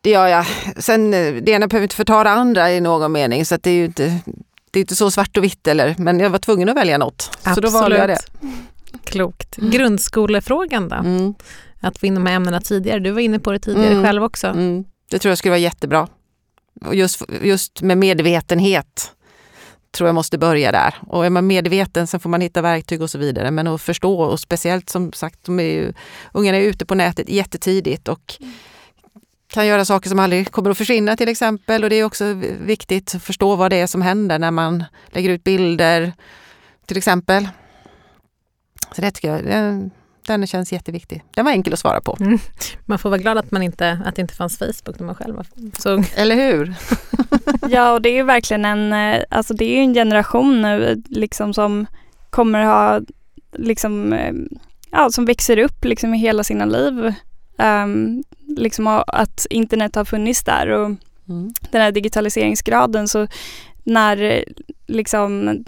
det 0.00 0.10
gör 0.10 0.26
jag. 0.26 0.46
Sen 0.76 1.14
eh, 1.14 1.34
det 1.34 1.52
ena 1.52 1.66
behöver 1.66 1.84
inte 1.84 1.96
förta 1.96 2.24
det 2.24 2.30
andra 2.30 2.72
i 2.72 2.80
någon 2.80 3.12
mening 3.12 3.44
så 3.44 3.56
det 3.56 3.70
är 3.70 3.74
ju 3.74 3.84
inte, 3.84 4.18
det 4.70 4.78
är 4.78 4.80
inte 4.80 4.96
så 4.96 5.10
svart 5.10 5.36
och 5.36 5.44
vitt 5.44 5.66
eller, 5.66 5.94
men 5.98 6.20
jag 6.20 6.30
var 6.30 6.38
tvungen 6.38 6.68
att 6.68 6.76
välja 6.76 6.98
något. 6.98 7.30
Absolut. 7.42 7.54
Så 7.54 7.60
då 7.60 7.82
valde 7.82 7.98
jag 7.98 8.08
det. 8.08 8.18
Klokt. 9.04 9.56
Grundskolefrågan 9.56 10.88
då? 10.88 10.96
Mm. 10.96 11.34
Att 11.80 11.98
få 11.98 12.06
in 12.06 12.14
de 12.14 12.26
här 12.26 12.34
ämnena 12.34 12.60
tidigare. 12.60 12.98
Du 12.98 13.10
var 13.10 13.20
inne 13.20 13.38
på 13.38 13.52
det 13.52 13.58
tidigare 13.58 13.90
Mm. 13.90 14.04
själv 14.04 14.24
också. 14.24 14.46
Mm. 14.46 14.84
Det 15.10 15.18
tror 15.18 15.30
jag 15.30 15.38
skulle 15.38 15.50
vara 15.50 15.58
jättebra. 15.58 16.08
Och 16.84 16.94
just, 16.94 17.22
just 17.42 17.82
med 17.82 17.98
medvetenhet 17.98 19.12
tror 19.90 20.08
jag 20.08 20.14
måste 20.14 20.38
börja 20.38 20.72
där. 20.72 20.94
Och 21.06 21.26
är 21.26 21.30
man 21.30 21.46
medveten 21.46 22.06
så 22.06 22.18
får 22.18 22.30
man 22.30 22.40
hitta 22.40 22.62
verktyg 22.62 23.02
och 23.02 23.10
så 23.10 23.18
vidare. 23.18 23.50
Men 23.50 23.66
att 23.66 23.82
förstå 23.82 24.20
och 24.20 24.40
speciellt 24.40 24.90
som 24.90 25.12
sagt, 25.12 25.44
de 25.44 25.60
är 25.60 25.64
ju, 25.64 25.92
ungarna 26.32 26.58
är 26.58 26.62
ute 26.62 26.86
på 26.86 26.94
nätet 26.94 27.28
jättetidigt 27.28 28.08
och 28.08 28.34
kan 29.48 29.66
göra 29.66 29.84
saker 29.84 30.08
som 30.08 30.18
aldrig 30.18 30.50
kommer 30.50 30.70
att 30.70 30.78
försvinna 30.78 31.16
till 31.16 31.28
exempel. 31.28 31.84
Och 31.84 31.90
det 31.90 31.96
är 31.96 32.04
också 32.04 32.32
viktigt 32.60 33.14
att 33.14 33.22
förstå 33.22 33.56
vad 33.56 33.70
det 33.70 33.76
är 33.76 33.86
som 33.86 34.02
händer 34.02 34.38
när 34.38 34.50
man 34.50 34.84
lägger 35.06 35.30
ut 35.30 35.44
bilder 35.44 36.12
till 36.86 36.96
exempel. 36.96 37.48
Så 38.92 39.02
det 39.02 39.10
tycker 39.10 39.32
jag, 39.32 39.44
den, 39.44 39.90
den 40.26 40.46
känns 40.46 40.72
jätteviktig. 40.72 41.24
Den 41.34 41.44
var 41.44 41.52
enkel 41.52 41.72
att 41.72 41.78
svara 41.78 42.00
på. 42.00 42.16
Man 42.84 42.98
får 42.98 43.10
vara 43.10 43.20
glad 43.20 43.38
att, 43.38 43.50
man 43.50 43.62
inte, 43.62 44.00
att 44.04 44.14
det 44.16 44.22
inte 44.22 44.34
fanns 44.34 44.58
Facebook 44.58 44.98
när 44.98 45.06
man 45.06 45.14
själv 45.14 45.36
var 45.36 45.46
så 45.78 45.90
ung. 45.90 46.06
Eller 46.14 46.36
hur? 46.36 46.74
Ja, 47.68 47.92
och 47.92 48.02
det 48.02 48.08
är 48.08 48.14
ju 48.14 48.22
verkligen 48.22 48.64
en, 48.64 48.92
eh, 48.92 49.22
alltså 49.30 49.54
det 49.54 49.64
är 49.64 49.76
ju 49.76 49.80
en 49.80 49.94
generation 49.94 50.62
nu 50.62 51.02
liksom 51.06 51.54
som 51.54 51.86
kommer 52.30 52.64
ha, 52.64 53.00
liksom, 53.52 54.12
eh, 54.12 54.34
ja, 54.90 55.10
som 55.10 55.24
växer 55.24 55.58
upp 55.58 55.84
liksom 55.84 56.14
i 56.14 56.18
hela 56.18 56.44
sina 56.44 56.64
liv. 56.64 57.14
Um, 57.58 58.22
liksom 58.56 58.86
att 59.06 59.46
internet 59.50 59.94
har 59.94 60.04
funnits 60.04 60.44
där 60.44 60.68
och 60.68 60.90
Mm. 61.28 61.52
den 61.70 61.80
här 61.82 61.92
digitaliseringsgraden 61.92 63.08
så 63.08 63.26
när 63.84 64.44
liksom 64.86 65.58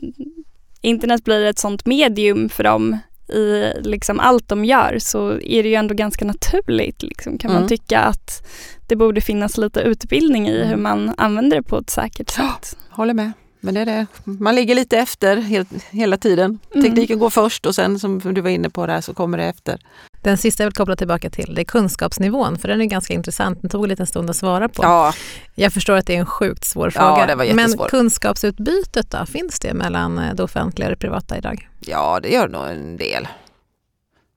internet 0.81 1.25
blir 1.25 1.45
ett 1.47 1.59
sånt 1.59 1.87
medium 1.87 2.49
för 2.49 2.65
dem 2.65 2.99
i 3.29 3.73
liksom 3.83 4.21
allt 4.21 4.49
de 4.49 4.65
gör 4.65 4.99
så 5.01 5.31
är 5.33 5.63
det 5.63 5.69
ju 5.69 5.75
ändå 5.75 5.95
ganska 5.95 6.25
naturligt 6.25 7.03
liksom, 7.03 7.39
kan 7.39 7.49
man 7.51 7.57
Mm. 7.59 7.69
tycka 7.69 8.01
att 8.01 8.47
det 8.87 8.97
borde 8.97 9.21
finnas 9.21 9.57
lite 9.59 9.81
utbildning 9.81 10.49
i 10.49 10.59
hur 10.59 10.65
Mm. 10.73 10.83
man 10.83 11.15
använder 11.17 11.57
det 11.57 11.63
på 11.63 11.79
ett 11.79 11.91
säkert 11.91 12.31
sätt. 12.31 12.77
Håller 12.91 13.15
med. 13.15 13.33
Men 13.61 13.75
det 13.75 13.81
är 13.81 13.87
det. 13.87 14.07
Man 14.25 14.55
ligger 14.55 14.75
lite 14.75 14.99
efter 14.99 15.37
helt, 15.37 15.69
hela 15.91 16.17
tiden. 16.17 16.59
Mm. 16.75 16.85
Tekniken 16.85 17.19
går 17.19 17.31
först 17.31 17.67
och 17.67 17.75
sen 17.75 17.99
som 17.99 18.19
du 18.35 18.41
var 18.41 18.51
inne 18.51 18.71
på 18.71 18.87
där 18.87 19.01
så 19.01 19.15
kommer 19.15 19.39
det 19.39 19.45
efter. 19.45 19.81
Den 20.23 20.39
sista 20.39 20.63
jag 20.63 20.69
vill 20.69 20.75
koppla 20.75 20.97
tillbaka 20.97 21.31
till 21.31 21.55
det 21.55 21.63
är 21.63 21.65
kunskapsnivån, 21.65 22.59
för 22.59 22.69
den 22.69 22.81
är 22.81 22.85
ganska 22.85 23.15
intressant. 23.15 23.61
Den 23.61 23.71
tog 23.71 23.83
en 23.85 23.89
liten 23.89 24.07
stund 24.07 24.31
att 24.31 24.37
svara 24.37 24.69
på. 24.69 24.83
Ja, 24.83 25.13
Jag 25.55 25.73
förstår 25.73 25.95
att 25.97 26.07
det 26.07 26.15
är 26.15 26.19
en 26.19 26.27
sjukt 26.27 26.65
svår 26.65 26.93
Ja, 26.95 27.17
fråga. 27.17 27.37
var 27.37 27.55
Men 27.55 27.79
kunskapsutbytet 27.89 29.11
då, 29.11 29.27
finns 29.27 29.59
det 29.61 29.75
mellan 29.75 30.19
eh, 30.19 30.35
det 30.35 30.43
offentliga 30.43 30.89
och 30.89 30.93
det 30.93 30.97
privata 30.99 31.39
idag? 31.39 31.69
ja, 31.81 32.21
det 32.23 32.29
gör 32.29 32.49
nog 32.49 32.67
en 32.69 32.97
del. 32.97 33.29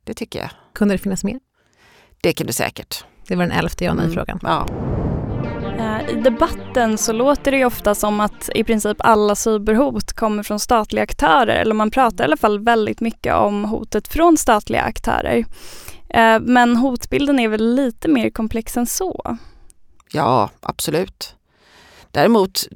Det 0.06 0.14
tycker 0.14 0.40
jag. 0.40 0.50
Kunde 0.76 0.94
det 0.94 0.98
finnas 0.98 1.24
mer? 1.24 1.40
Det 2.22 2.34
kan 2.34 2.48
du 2.48 2.54
säkert. 2.54 3.06
Det 3.28 3.36
var 3.36 3.44
den 3.44 3.52
elfte 3.58 3.86
ja 3.86 3.92
Mm. 3.92 4.06
nej-frågan. 4.06 4.40
Ja. 4.44 4.68
I 6.14 6.16
debatten 6.16 6.98
så 6.98 7.14
låter 7.14 7.52
det 7.52 7.58
ju 7.58 7.66
ofta 7.66 7.96
som 7.96 8.20
att 8.20 8.50
i 8.56 8.64
princip 8.64 8.98
alla 9.00 9.36
cyberhot 9.36 10.14
kommer 10.14 10.44
från 10.44 10.60
statliga 10.60 11.04
aktörer 11.04 11.56
eller 11.56 11.76
man 11.76 11.92
pratar 11.92 12.24
i 12.24 12.26
alla 12.26 12.38
fall 12.38 12.60
väldigt 12.60 13.02
mycket 13.02 13.34
om 13.36 13.66
hotet 13.66 14.08
från 14.08 14.38
statliga 14.38 14.82
aktörer. 14.82 15.46
Eh, 16.10 16.40
men 16.40 16.76
hotbilden 16.76 17.40
är 17.40 17.48
väl 17.48 17.76
lite 17.76 18.08
mer 18.08 18.30
komplex 18.30 18.78
än 18.78 18.86
så? 18.86 19.38
ja, 20.12 20.50
absolut. 20.62 21.36
Däremot, 22.12 22.68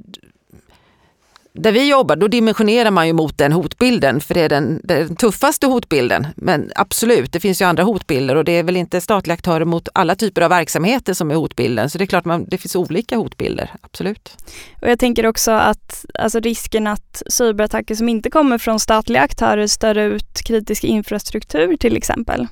där 1.62 1.72
vi 1.72 1.88
jobbar, 1.90 2.16
då 2.16 2.28
dimensionerar 2.28 2.90
man 2.90 3.06
ju 3.06 3.12
mot 3.12 3.38
den 3.38 3.52
hotbilden, 3.52 4.20
för 4.20 4.34
det 4.34 4.40
är 4.40 4.48
den, 4.48 4.80
den 4.84 5.16
tuffaste 5.16 5.66
hotbilden. 5.66 6.26
Men 6.36 6.72
absolut, 6.74 7.32
det 7.32 7.40
finns 7.40 7.60
ju 7.60 7.64
andra 7.64 7.82
hotbilder 7.82 8.36
och 8.36 8.44
det 8.44 8.52
är 8.52 8.62
väl 8.62 8.76
inte 8.76 9.00
statliga 9.00 9.34
aktörer 9.34 9.64
mot 9.64 9.88
alla 9.94 10.14
typer 10.14 10.42
av 10.42 10.50
verksamheter 10.50 11.14
som 11.14 11.30
är 11.30 11.34
hotbilden. 11.34 11.90
Så 11.90 11.98
det 11.98 12.04
är 12.04 12.06
klart, 12.06 12.24
man, 12.24 12.44
det 12.48 12.58
finns 12.58 12.76
olika 12.76 13.16
hotbilder, 13.16 13.70
absolut. 13.80 14.36
Och 14.82 14.88
jag 14.88 14.98
tänker 14.98 15.26
också 15.26 15.50
att 15.50 16.04
alltså 16.14 16.40
risken 16.40 16.86
att 16.86 17.22
cyberattacker 17.26 17.94
som 17.94 18.08
inte 18.08 18.30
kommer 18.30 18.58
från 18.58 18.80
statliga 18.80 19.22
aktörer 19.22 19.66
stör 19.66 19.98
ut 19.98 20.42
kritisk 20.44 20.84
infrastruktur 20.84 21.76
till 21.76 21.96
exempel. 21.96 22.46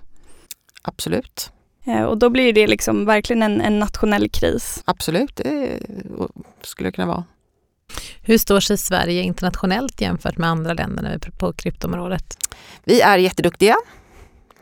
Absolut. 0.82 1.50
Eh, 1.86 2.02
Och 2.02 2.18
då 2.18 2.30
blir 2.30 2.52
det 2.52 2.66
liksom 2.66 3.04
verkligen 3.04 3.42
en, 3.42 3.60
en 3.60 3.78
nationell 3.78 4.28
kris. 4.28 4.82
Absolut, 4.84 5.36
det 5.36 5.70
skulle 6.62 6.88
det 6.88 6.92
kunna 6.92 7.06
vara. 7.06 7.24
Hur 8.22 8.38
står 8.38 8.60
sig 8.60 8.78
Sverige 8.78 9.22
internationellt 9.22 10.00
jämfört 10.00 10.38
med 10.38 10.50
andra 10.50 10.72
länder 10.72 11.18
på 11.38 11.52
kryptoområdet? 11.52 12.38
Vi 12.84 13.00
är 13.00 13.18
jätteduktiga, 13.18 13.76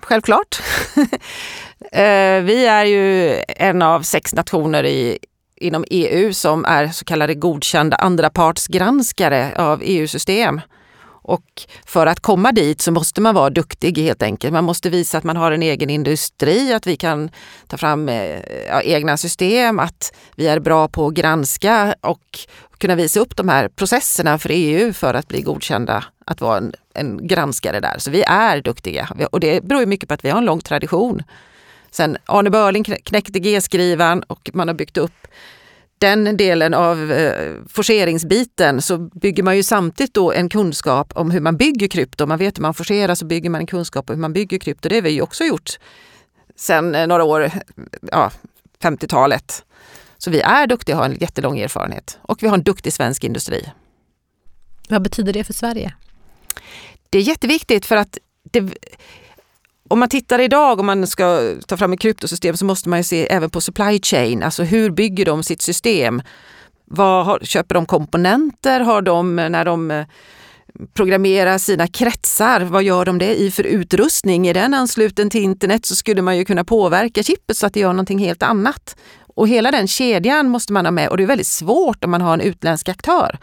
självklart. 0.00 0.62
Eh, 1.92 2.42
vi 2.42 2.66
är 2.66 2.84
ju 2.84 3.36
en 3.48 3.82
av 3.82 4.02
sex 4.02 4.34
nationer 4.34 4.84
i, 4.84 5.18
inom 5.56 5.84
EU 5.90 6.32
som 6.32 6.64
är 6.64 6.88
så 6.88 7.04
kallade 7.04 7.34
godkända 7.34 7.96
andrapartsgranskare 7.96 9.54
av 9.56 9.80
EU-system. 9.84 10.60
Och 11.24 11.62
för 11.86 12.06
att 12.06 12.20
komma 12.20 12.52
dit 12.52 12.80
så 12.80 12.92
måste 12.92 13.20
man 13.20 13.34
vara 13.34 13.50
duktig 13.50 13.98
helt 13.98 14.22
enkelt. 14.22 14.52
Man 14.52 14.64
måste 14.64 14.90
visa 14.90 15.18
att 15.18 15.24
man 15.24 15.36
har 15.36 15.52
en 15.52 15.62
egen 15.62 15.90
industri, 15.90 16.72
att 16.72 16.86
vi 16.86 16.96
kan 16.96 17.30
ta 17.66 17.76
fram 17.76 18.08
eh, 18.08 18.40
ja, 18.68 18.82
egna 18.82 19.16
system, 19.16 19.78
att 19.78 20.14
vi 20.36 20.46
är 20.46 20.60
bra 20.60 20.88
på 20.88 21.06
att 21.06 21.14
granska 21.14 21.94
och 22.00 22.38
kunna 22.78 22.94
visa 22.94 23.20
upp 23.20 23.36
de 23.36 23.48
här 23.48 23.68
processerna 23.68 24.38
för 24.38 24.50
EU 24.52 24.92
för 24.92 25.14
att 25.14 25.28
bli 25.28 25.42
godkända 25.42 26.04
att 26.26 26.40
vara 26.40 26.56
en, 26.56 26.72
en 26.94 27.26
granskare 27.26 27.80
där. 27.80 27.98
Så 27.98 28.10
vi 28.10 28.22
är 28.22 28.60
duktiga 28.60 29.08
och 29.30 29.40
det 29.40 29.64
beror 29.64 29.86
mycket 29.86 30.08
på 30.08 30.14
att 30.14 30.24
vi 30.24 30.30
har 30.30 30.38
en 30.38 30.44
lång 30.44 30.60
tradition. 30.60 31.22
Sen 31.90 32.16
Arne 32.24 32.50
Börling 32.50 32.84
knäckte 32.84 33.38
G-skrivan 33.38 34.22
och 34.22 34.50
man 34.54 34.68
har 34.68 34.74
byggt 34.74 34.96
upp 34.96 35.26
den 36.04 36.36
delen 36.36 36.74
av 36.74 37.12
eh, 37.12 37.54
forceringsbiten 37.68 38.82
så 38.82 38.98
bygger 38.98 39.42
man 39.42 39.56
ju 39.56 39.62
samtidigt 39.62 40.14
då 40.14 40.32
en 40.32 40.48
kunskap 40.48 41.12
om 41.16 41.30
hur 41.30 41.40
man 41.40 41.56
bygger 41.56 41.88
krypto. 41.88 42.26
Man 42.26 42.38
vet 42.38 42.58
hur 42.58 42.62
man 42.62 42.74
forcerar 42.74 43.14
så 43.14 43.24
bygger 43.24 43.50
man 43.50 43.60
en 43.60 43.66
kunskap 43.66 44.10
om 44.10 44.16
hur 44.16 44.20
man 44.20 44.32
bygger 44.32 44.58
krypto. 44.58 44.88
Det 44.88 44.94
har 44.94 45.02
vi 45.02 45.10
ju 45.10 45.22
också 45.22 45.44
gjort 45.44 45.78
sen 46.56 46.94
eh, 46.94 47.06
några 47.06 47.24
år, 47.24 47.50
ja, 48.12 48.30
50-talet. 48.82 49.64
Så 50.18 50.30
vi 50.30 50.40
är 50.40 50.66
duktiga 50.66 50.96
och 50.96 51.02
har 51.02 51.10
en 51.10 51.18
jättelång 51.20 51.58
erfarenhet. 51.58 52.18
Och 52.22 52.42
vi 52.42 52.46
har 52.46 52.54
en 52.54 52.62
duktig 52.62 52.92
svensk 52.92 53.24
industri. 53.24 53.72
Vad 54.88 55.02
betyder 55.02 55.32
det 55.32 55.44
för 55.44 55.52
Sverige? 55.52 55.94
Det 57.10 57.18
är 57.18 57.22
jätteviktigt 57.22 57.86
för 57.86 57.96
att 57.96 58.18
det, 58.50 58.60
om 59.94 60.00
man 60.00 60.08
tittar 60.08 60.38
idag, 60.38 60.80
om 60.80 60.86
man 60.86 61.06
ska 61.06 61.54
ta 61.66 61.76
fram 61.76 61.92
ett 61.92 62.00
kryptosystem 62.00 62.56
så 62.56 62.64
måste 62.64 62.88
man 62.88 62.98
ju 62.98 63.04
se 63.04 63.26
även 63.26 63.50
på 63.50 63.60
supply 63.60 64.00
chain, 64.02 64.42
alltså 64.42 64.62
hur 64.62 64.90
bygger 64.90 65.24
de 65.24 65.42
sitt 65.42 65.62
system? 65.62 66.22
Vad 66.84 67.26
har, 67.26 67.38
köper 67.42 67.74
de 67.74 67.86
komponenter? 67.86 68.80
Har 68.80 69.02
de, 69.02 69.36
när 69.36 69.64
de 69.64 69.90
eh, 69.90 70.06
programmerar 70.94 71.58
sina 71.58 71.86
kretsar, 71.86 72.60
vad 72.60 72.82
gör 72.82 73.04
de 73.04 73.18
det 73.18 73.40
i 73.40 73.50
för 73.50 73.64
utrustning? 73.64 74.46
Är 74.46 74.54
den 74.54 74.74
ansluten 74.74 75.30
till 75.30 75.42
internet 75.42 75.86
så 75.86 75.96
skulle 75.96 76.22
man 76.22 76.38
ju 76.38 76.44
kunna 76.44 76.64
påverka 76.64 77.22
chippet 77.22 77.56
så 77.56 77.66
att 77.66 77.74
det 77.74 77.80
gör 77.80 77.92
någonting 77.92 78.18
helt 78.18 78.42
annat. 78.42 78.96
Och 79.34 79.48
hela 79.48 79.70
den 79.70 79.88
kedjan 79.88 80.48
måste 80.48 80.72
man 80.72 80.86
ha 80.86 80.90
med 80.90 81.08
och 81.08 81.16
det 81.16 81.22
är 81.22 81.26
väldigt 81.26 81.46
svårt 81.46 82.04
om 82.04 82.10
man 82.10 82.20
har 82.20 82.34
en 82.34 82.40
utländsk 82.40 82.88
aktör. 82.88 83.38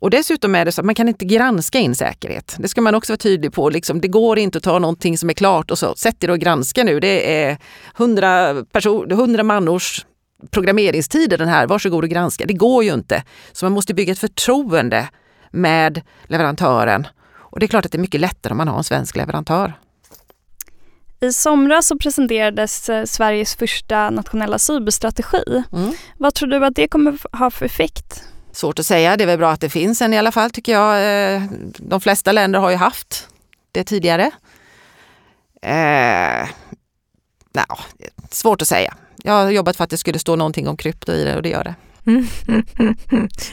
Och 0.00 0.10
dessutom 0.10 0.54
är 0.54 0.64
det 0.64 0.72
så 0.72 0.80
att 0.80 0.84
man 0.84 0.94
kan 0.94 1.08
inte 1.08 1.24
granska 1.24 1.78
in 1.78 1.94
säkerhet. 1.94 2.56
Det 2.58 2.68
ska 2.68 2.80
man 2.80 2.94
också 2.94 3.12
vara 3.12 3.18
tydlig 3.18 3.52
på. 3.52 3.70
Liksom, 3.70 4.00
det 4.00 4.08
går 4.08 4.38
inte 4.38 4.58
att 4.58 4.64
ta 4.64 4.78
någonting 4.78 5.18
som 5.18 5.30
är 5.30 5.34
klart 5.34 5.70
och 5.70 5.78
så 5.78 5.94
sätt 5.94 6.24
er 6.24 6.30
och 6.30 6.38
granska 6.38 6.84
nu. 6.84 7.00
Det 7.00 7.42
är 7.42 7.58
hundra, 7.94 8.64
person, 8.64 9.10
100 9.10 9.42
mannors 9.42 10.06
programmeringstider 10.50 11.38
den 11.38 11.48
här, 11.48 11.66
varsågod 11.66 12.04
och 12.04 12.10
granska. 12.10 12.46
Det 12.46 12.54
går 12.54 12.84
ju 12.84 12.94
inte. 12.94 13.22
Så 13.52 13.64
man 13.64 13.72
måste 13.72 13.94
bygga 13.94 14.12
ett 14.12 14.18
förtroende 14.18 15.08
med 15.50 16.02
leverantören. 16.24 17.06
Och 17.34 17.60
det 17.60 17.66
är 17.66 17.68
klart 17.68 17.84
att 17.84 17.92
det 17.92 17.98
är 17.98 18.00
mycket 18.00 18.20
lättare 18.20 18.50
om 18.50 18.56
man 18.56 18.68
har 18.68 18.78
en 18.78 18.84
svensk 18.84 19.16
leverantör. 19.16 19.72
I 21.20 21.32
somras 21.32 21.86
så 21.86 21.98
presenterades 21.98 22.88
eh, 22.88 23.04
Sveriges 23.04 23.56
första 23.56 24.10
nationella 24.10 24.58
cyberstrategi. 24.58 25.62
Mm. 25.72 25.92
Vad 26.18 26.34
tror 26.34 26.48
du 26.48 26.64
att 26.64 26.76
det 26.76 26.88
kommer 26.88 27.38
ha 27.38 27.50
för 27.50 27.66
effekt? 27.66 28.24
Svårt 28.54 28.78
att 28.78 28.86
säga. 28.86 29.16
Det 29.16 29.24
är 29.24 29.26
väl 29.26 29.38
bra 29.38 29.50
att 29.50 29.60
det 29.60 29.70
finns 29.70 30.02
en 30.02 30.14
i 30.14 30.18
alla 30.18 30.32
fall 30.32 30.50
tycker 30.50 30.72
jag. 30.72 31.34
Eh, 31.34 31.42
de 31.78 32.00
flesta 32.00 32.32
länder 32.32 32.58
har 32.58 32.70
ju 32.70 32.76
haft 32.76 33.28
det 33.72 33.84
tidigare. 33.84 34.30
Eh, 35.62 36.48
no, 37.52 37.76
svårt 38.30 38.62
att 38.62 38.68
säga. 38.68 38.94
Jag 39.22 39.32
har 39.32 39.50
jobbat 39.50 39.76
för 39.76 39.84
att 39.84 39.90
det 39.90 39.98
skulle 39.98 40.18
stå 40.18 40.36
någonting 40.36 40.68
om 40.68 40.76
krypto 40.76 41.12
i 41.12 41.24
det 41.24 41.36
och 41.36 41.42
det 41.42 41.48
gör 41.48 41.64
det. 41.64 41.74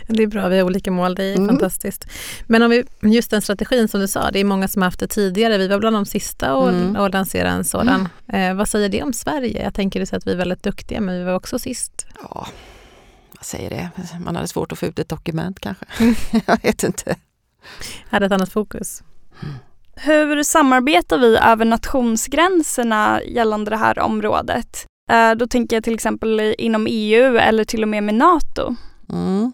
det 0.07 0.23
är 0.23 0.27
bra, 0.27 0.47
vi 0.47 0.57
har 0.57 0.65
olika 0.65 0.91
mål, 0.91 1.15
det 1.15 1.23
är 1.23 1.35
mm. 1.35 1.47
fantastiskt. 1.47 2.05
Men 2.47 2.61
om 2.61 2.69
vi, 2.69 2.83
just 3.01 3.31
den 3.31 3.41
strategin 3.41 3.87
som 3.87 3.99
du 3.99 4.07
sa, 4.07 4.31
det 4.31 4.39
är 4.39 4.43
många 4.43 4.67
som 4.67 4.81
har 4.81 4.87
haft 4.87 4.99
det 4.99 5.07
tidigare. 5.07 5.57
Vi 5.57 5.67
var 5.67 5.79
bland 5.79 5.95
de 5.95 6.05
sista 6.05 6.51
att 6.51 6.73
mm. 6.73 7.11
lansera 7.11 7.49
en 7.49 7.63
sådan. 7.63 8.07
Mm. 8.27 8.51
Eh, 8.51 8.57
vad 8.57 8.69
säger 8.69 8.89
det 8.89 9.03
om 9.03 9.13
Sverige? 9.13 9.63
Jag 9.63 9.73
tänker 9.73 10.15
att 10.15 10.27
vi 10.27 10.31
är 10.31 10.37
väldigt 10.37 10.63
duktiga, 10.63 11.01
men 11.01 11.17
vi 11.17 11.23
var 11.23 11.35
också 11.35 11.59
sist. 11.59 12.05
Ja, 12.23 12.47
vad 13.41 13.45
säger 13.45 13.69
det? 13.69 13.89
Man 14.19 14.35
hade 14.35 14.47
svårt 14.47 14.71
att 14.71 14.79
få 14.79 14.85
ut 14.85 14.99
ett 14.99 15.09
dokument 15.09 15.59
kanske. 15.59 15.85
jag 16.45 16.61
vet 16.63 16.83
inte. 16.83 17.15
Hade 18.09 18.25
ett 18.25 18.31
annat 18.31 18.51
fokus. 18.51 19.03
Mm. 19.43 19.55
Hur 19.95 20.43
samarbetar 20.43 21.17
vi 21.17 21.37
över 21.37 21.65
nationsgränserna 21.65 23.21
gällande 23.23 23.71
det 23.71 23.77
här 23.77 23.99
området? 23.99 24.85
Eh, 25.11 25.31
då 25.31 25.47
tänker 25.47 25.75
jag 25.75 25.83
till 25.83 25.93
exempel 25.93 26.55
inom 26.57 26.87
EU 26.89 27.37
eller 27.37 27.63
till 27.63 27.83
och 27.83 27.89
med 27.89 28.03
med 28.03 28.15
NATO. 28.15 28.75
Mm. 29.09 29.53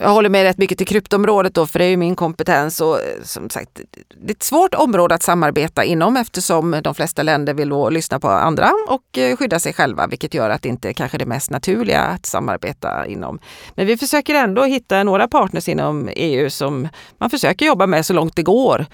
Jag 0.00 0.08
håller 0.08 0.28
med 0.28 0.42
rätt 0.42 0.58
mycket 0.58 0.78
till 0.78 0.86
kryptområdet 0.86 1.54
då, 1.54 1.66
för 1.66 1.78
det 1.78 1.84
är 1.84 1.88
ju 1.88 1.96
min 1.96 2.16
kompetens. 2.16 2.80
Och 2.80 2.96
eh, 2.96 3.22
som 3.22 3.50
sagt, 3.50 3.80
det 4.20 4.30
är 4.30 4.34
ett 4.34 4.42
svårt 4.42 4.74
område 4.74 5.14
att 5.14 5.22
samarbeta 5.22 5.84
inom 5.84 6.16
eftersom 6.16 6.80
de 6.84 6.94
flesta 6.94 7.22
länder 7.22 7.54
vill 7.54 7.72
lyssna 7.90 8.20
på 8.20 8.28
andra 8.28 8.72
och 8.88 9.18
eh, 9.18 9.36
skydda 9.36 9.58
sig 9.58 9.72
själva, 9.72 10.06
vilket 10.06 10.34
gör 10.34 10.50
att 10.50 10.62
det 10.62 10.68
inte 10.68 10.88
är 10.88 10.92
kanske 10.92 11.16
är 11.16 11.18
det 11.18 11.26
mest 11.26 11.50
naturliga 11.50 12.00
att 12.00 12.26
samarbeta 12.26 13.06
inom. 13.06 13.38
Men 13.74 13.86
vi 13.86 13.96
försöker 13.96 14.34
ändå 14.34 14.64
hitta 14.64 15.02
några 15.02 15.28
partners 15.28 15.68
inom 15.68 16.08
EU 16.16 16.50
som 16.50 16.88
man 17.18 17.30
försöker 17.30 17.66
jobba 17.66 17.86
med 17.86 18.06
så 18.06 18.12
långt 18.12 18.36
det 18.36 18.42
går. 18.42 18.86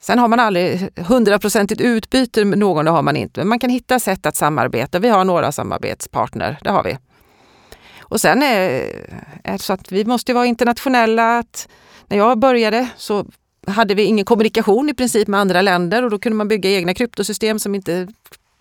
Sen 0.00 0.18
har 0.18 0.28
man 0.28 0.40
aldrig 0.40 0.88
hundraprocentigt 0.96 1.80
utbyte 1.80 2.44
med 2.44 2.58
någon, 2.58 2.84
det 2.84 2.90
har 2.90 3.02
man 3.02 3.16
inte. 3.16 3.40
Men 3.40 3.48
man 3.48 3.58
kan 3.58 3.70
hitta 3.70 4.00
sätt 4.00 4.26
att 4.26 4.36
samarbeta. 4.36 4.98
Vi 4.98 5.08
har 5.08 5.24
några 5.24 5.52
samarbetspartner, 5.52 6.58
det 6.62 6.70
har 6.70 6.82
vi. 6.82 6.96
Och 8.08 8.20
sen 8.20 8.42
är, 8.42 8.92
det 9.42 9.58
så 9.58 9.72
att 9.72 9.92
vi 9.92 10.04
måste 10.04 10.34
vara 10.34 10.46
internationella. 10.46 11.38
Att 11.38 11.68
när 12.06 12.16
jag 12.16 12.38
började 12.38 12.88
så 12.96 13.26
hade 13.66 13.94
vi 13.94 14.02
ingen 14.02 14.24
kommunikation 14.24 14.88
i 14.88 14.94
princip 14.94 15.28
med 15.28 15.40
andra 15.40 15.62
länder 15.62 16.02
och 16.02 16.10
då 16.10 16.18
kunde 16.18 16.36
man 16.36 16.48
bygga 16.48 16.70
egna 16.70 16.94
kryptosystem 16.94 17.58
som 17.58 17.74
inte 17.74 18.08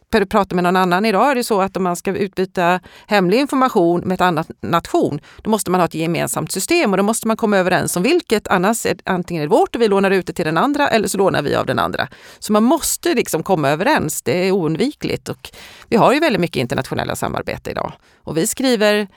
prata 0.10 0.56
med 0.56 0.64
någon 0.64 0.76
annan. 0.76 1.06
Idag 1.06 1.32
är 1.32 1.36
det 1.36 1.44
så 1.44 1.62
att 1.62 1.78
om 1.78 1.84
man 1.84 1.96
ska 1.96 2.12
utbyta 2.12 2.80
hemlig 3.08 3.40
information 3.40 4.02
med 4.02 4.16
ett 4.16 4.22
annat 4.22 4.52
nation, 4.62 5.20
då 5.42 5.50
måste 5.50 5.72
man 5.72 5.80
ha 5.80 5.86
ett 5.86 5.94
gemensamt 5.94 6.52
system 6.52 6.92
och 6.92 6.98
då 6.98 7.04
måste 7.04 7.28
man 7.28 7.38
komma 7.38 7.58
överens 7.58 7.98
om 7.98 8.04
vilket. 8.04 8.48
Annars 8.48 8.86
är 8.86 8.98
antingen 9.04 9.44
är 9.44 9.48
det 9.48 9.52
vårt 9.52 9.76
och 9.76 9.82
vi 9.82 9.88
lånar 9.88 10.12
ut 10.12 10.28
det 10.28 10.34
till 10.34 10.46
den 10.46 10.58
andra 10.58 10.88
eller 10.88 11.08
så 11.08 11.18
lånar 11.18 11.42
vi 11.42 11.56
av 11.56 11.66
den 11.66 11.80
andra. 11.80 12.08
Så 12.40 12.54
man 12.54 12.64
måste 12.64 13.14
liksom 13.14 13.44
komma 13.44 13.70
överens. 13.70 14.22
Det 14.22 14.48
är 14.48 14.52
oundvikligt 14.52 15.30
och 15.30 15.50
vi 15.90 15.98
har 15.98 16.14
ju 16.14 16.20
väldigt 16.20 16.42
mycket 16.42 16.60
internationella 16.62 17.16
samarbete 17.16 17.72
idag 17.72 17.94
och 18.24 18.38
vi 18.38 18.48
skriver 18.48 19.08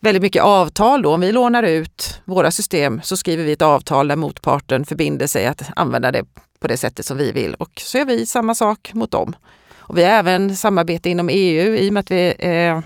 väldigt 0.00 0.22
mycket 0.22 0.42
avtal 0.42 1.02
då. 1.02 1.14
Om 1.14 1.20
vi 1.20 1.32
lånar 1.32 1.62
ut 1.62 2.20
våra 2.24 2.50
system 2.50 3.00
så 3.04 3.16
skriver 3.16 3.44
vi 3.44 3.52
ett 3.52 3.62
avtal 3.62 4.08
där 4.08 4.16
motparten 4.16 4.84
förbinder 4.84 5.26
sig 5.26 5.46
att 5.46 5.62
använda 5.76 6.12
det 6.12 6.24
på 6.60 6.68
det 6.68 6.76
sättet 6.76 7.06
som 7.06 7.16
vi 7.16 7.32
vill 7.32 7.54
och 7.54 7.70
så 7.76 7.98
gör 7.98 8.04
vi 8.04 8.26
samma 8.26 8.54
sak 8.54 8.90
mot 8.94 9.10
dem. 9.10 9.34
Och 9.88 9.98
vi 9.98 10.04
har 10.04 10.10
även 10.10 10.56
samarbete 10.56 11.10
inom 11.10 11.28
EU 11.28 11.74
i 11.74 11.88
och 11.88 11.92
med 11.92 12.00
att 12.00 12.10
vi 12.10 12.34
är 12.38 12.82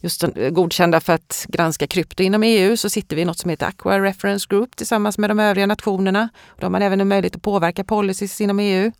just 0.00 0.24
godkända 0.50 1.00
för 1.00 1.12
att 1.12 1.46
granska 1.48 1.86
krypto 1.86 2.22
inom 2.22 2.42
EU 2.42 2.76
så 2.76 2.90
sitter 2.90 3.16
vi 3.16 3.22
i 3.22 3.24
något 3.24 3.38
som 3.38 3.50
heter 3.50 3.66
Aqua 3.66 4.00
Reference 4.00 4.46
Group 4.50 4.76
tillsammans 4.76 5.18
med 5.18 5.30
de 5.30 5.40
övriga 5.40 5.66
nationerna. 5.66 6.28
Då 6.58 6.64
har 6.64 6.70
man 6.70 6.82
även 6.82 7.00
en 7.00 7.08
möjlighet 7.08 7.36
att 7.36 7.42
påverka 7.42 7.84
policies 7.84 8.40
inom 8.40 8.60
EU. 8.60 8.92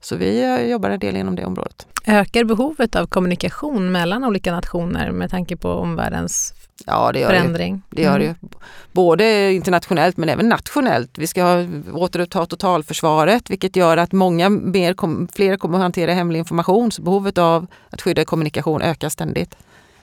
Så 0.00 0.16
vi 0.16 0.42
eh, 0.42 0.70
jobbar 0.70 0.90
en 0.90 1.00
del 1.00 1.16
inom 1.16 1.36
det 1.36 1.44
området. 1.44 1.86
Ökar 2.06 2.44
behovet 2.44 2.96
av 2.96 3.06
kommunikation 3.06 3.92
mellan 3.92 4.24
olika 4.24 4.52
nationer 4.52 5.10
med 5.10 5.30
tanke 5.30 5.56
på 5.56 5.70
omvärldens 5.70 6.54
ja, 6.86 7.12
det 7.12 7.20
gör 7.20 7.28
förändring? 7.28 7.82
Det, 7.90 7.96
det 7.96 8.02
gör 8.02 8.20
mm. 8.20 8.34
det 8.40 8.48
Både 8.92 9.52
internationellt 9.52 10.16
men 10.16 10.28
även 10.28 10.48
nationellt. 10.48 11.18
Vi 11.18 11.26
ska 11.26 11.42
ha, 11.42 11.66
återuppta 11.92 12.46
totalförsvaret 12.46 13.50
vilket 13.50 13.76
gör 13.76 13.96
att 13.96 14.12
många 14.12 14.48
mer 14.48 14.94
kom, 14.94 15.28
fler 15.34 15.56
kommer 15.56 15.78
att 15.78 15.82
hantera 15.82 16.12
hemlig 16.12 16.38
information. 16.38 16.92
Så 16.92 17.02
behovet 17.02 17.38
av 17.38 17.66
att 17.90 18.02
skydda 18.02 18.24
kommunikation 18.24 18.82
ökar 18.82 19.08
ständigt. 19.08 19.56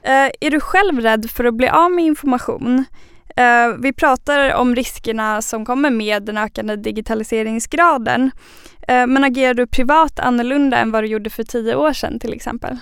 Uh, 0.08 0.30
är 0.40 0.52
du 0.52 0.60
själv 0.60 1.00
rädd 1.00 1.30
för 1.30 1.44
att 1.44 1.54
bli 1.54 1.70
av 1.70 1.92
med 1.92 2.06
information? 2.06 2.86
Uh, 3.40 3.78
vi 3.80 3.94
pratar 3.94 4.54
om 4.54 4.76
riskerna 4.76 5.42
som 5.42 5.66
kommer 5.66 5.90
med 5.90 6.24
den 6.24 6.38
ökande 6.38 6.76
digitaliseringsgraden. 6.76 8.32
Uh, 8.92 9.08
men 9.08 9.24
agerar 9.24 9.54
du 9.54 9.68
privat 9.68 10.20
annorlunda 10.20 10.78
än 10.78 10.92
vad 10.92 11.04
du 11.04 11.08
gjorde 11.08 11.30
för 11.30 11.44
tio 11.44 11.76
år 11.76 11.94
sedan 11.94 12.20
till 12.20 12.34
exempel? 12.34 12.78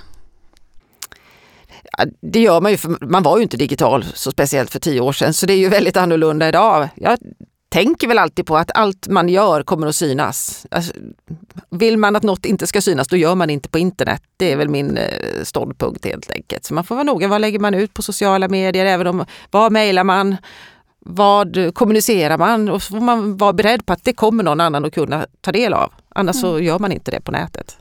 Det 2.22 2.40
gör 2.40 2.62
man 2.62 2.72
ju, 2.72 2.78
för 2.78 3.06
man 3.06 3.24
var 3.24 3.38
ju 3.38 3.44
inte 3.44 3.58
digital 3.58 4.06
så 4.14 4.32
speciellt 4.32 4.72
för 4.72 4.80
tio 4.80 5.02
år 5.02 5.12
sedan, 5.12 5.34
så 5.34 5.46
det 5.46 5.54
är 5.54 5.58
ju 5.58 5.70
väldigt 5.70 5.98
annorlunda 5.98 6.48
idag. 6.48 6.90
Jag 6.96 7.20
tänker 7.70 8.08
väl 8.08 8.18
alltid 8.18 8.46
på 8.46 8.58
att 8.58 8.72
allt 8.74 9.08
man 9.08 9.30
gör 9.30 9.64
kommer 9.64 9.88
att 9.88 9.96
synas. 9.96 10.66
Alltså, 10.72 10.94
vill 11.70 11.98
man 11.98 12.16
att 12.16 12.24
något 12.24 12.46
inte 12.46 12.68
ska 12.68 12.82
synas, 12.82 13.08
då 13.08 13.18
gör 13.18 13.36
man 13.36 13.50
inte 13.50 13.70
på 13.70 13.78
internet. 13.78 14.22
Det 14.38 14.52
är 14.52 14.56
väl 14.56 14.70
min 14.70 14.98
eh, 14.98 15.44
ståndpunkt 15.44 16.06
helt 16.06 16.32
enkelt. 16.32 16.66
Så 16.66 16.74
man 16.74 16.84
får 16.84 16.96
vara 16.96 17.04
noga. 17.04 17.28
Vad 17.28 17.42
lägger 17.42 17.60
man 17.60 17.74
ut 17.74 17.94
på 17.94 18.02
sociala 18.02 18.48
medier? 18.48 18.86
Även 18.86 19.08
om, 19.08 19.26
vad 19.52 19.72
mejlar 19.72 20.04
man? 20.04 20.38
Vad 21.00 21.74
kommunicerar 21.74 22.38
man? 22.38 22.70
Och 22.70 22.84
så 22.84 22.92
får 22.92 23.02
man 23.02 23.38
vara 23.38 23.54
beredd 23.54 23.86
på 23.86 23.94
att 23.94 24.04
det 24.04 24.14
kommer 24.14 24.44
någon 24.44 24.62
annan 24.62 24.86
att 24.86 24.94
kunna 24.94 25.26
ta 25.42 25.52
del 25.52 25.74
av. 25.74 25.94
Annars 26.10 26.36
mm. 26.36 26.42
så 26.42 26.60
gör 26.60 26.80
man 26.80 26.92
inte 26.92 27.12
det 27.12 27.22
på 27.22 27.32
nätet. 27.32 27.78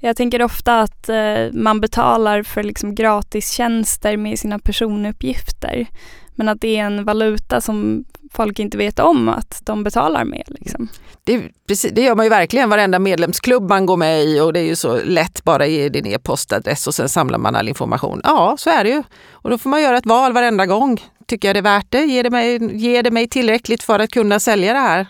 Jag 0.00 0.16
tänker 0.16 0.42
ofta 0.42 0.80
att 0.80 1.08
eh, 1.08 1.52
man 1.52 1.80
betalar 1.80 2.42
för 2.42 2.62
liksom 2.62 2.94
gratistjänster 2.94 4.16
med 4.16 4.38
sina 4.38 4.58
personuppgifter. 4.58 5.86
Men 6.34 6.48
att 6.48 6.60
det 6.60 6.76
är 6.76 6.84
en 6.84 7.04
valuta 7.04 7.60
som 7.60 8.04
folk 8.32 8.58
inte 8.58 8.78
vet 8.78 8.98
om 8.98 9.28
att 9.28 9.60
de 9.64 9.84
betalar 9.84 10.24
med. 10.24 10.44
Liksom. 10.46 10.88
Det, 11.24 11.42
precis, 11.68 11.92
det 11.92 12.02
gör 12.02 12.14
man 12.14 12.26
ju 12.26 12.30
verkligen 12.30 12.70
varenda 12.70 12.98
medlemsklubb 12.98 13.68
man 13.68 13.86
går 13.86 13.96
med 13.96 14.24
i 14.24 14.40
och 14.40 14.52
det 14.52 14.60
är 14.60 14.64
ju 14.64 14.76
så 14.76 15.00
lätt 15.04 15.44
bara 15.44 15.66
ge 15.66 15.88
din 15.88 16.06
e-postadress 16.06 16.86
och 16.86 16.94
sen 16.94 17.08
samlar 17.08 17.38
man 17.38 17.56
all 17.56 17.68
information. 17.68 18.20
Ja, 18.24 18.54
så 18.58 18.70
är 18.70 18.84
det 18.84 18.90
ju. 18.90 19.02
Och 19.30 19.50
då 19.50 19.58
får 19.58 19.70
man 19.70 19.82
göra 19.82 19.96
ett 19.96 20.06
val 20.06 20.32
varenda 20.32 20.66
gång. 20.66 21.00
Tycker 21.26 21.48
jag 21.48 21.54
det 21.54 21.60
är 21.60 21.62
värt 21.78 21.90
det? 21.90 22.04
Ger 22.04 22.22
det 22.22 22.30
mig, 22.30 22.76
ger 22.76 23.02
det 23.02 23.10
mig 23.10 23.28
tillräckligt 23.28 23.82
för 23.82 23.98
att 23.98 24.10
kunna 24.10 24.40
sälja 24.40 24.72
det 24.72 24.78
här? 24.78 25.06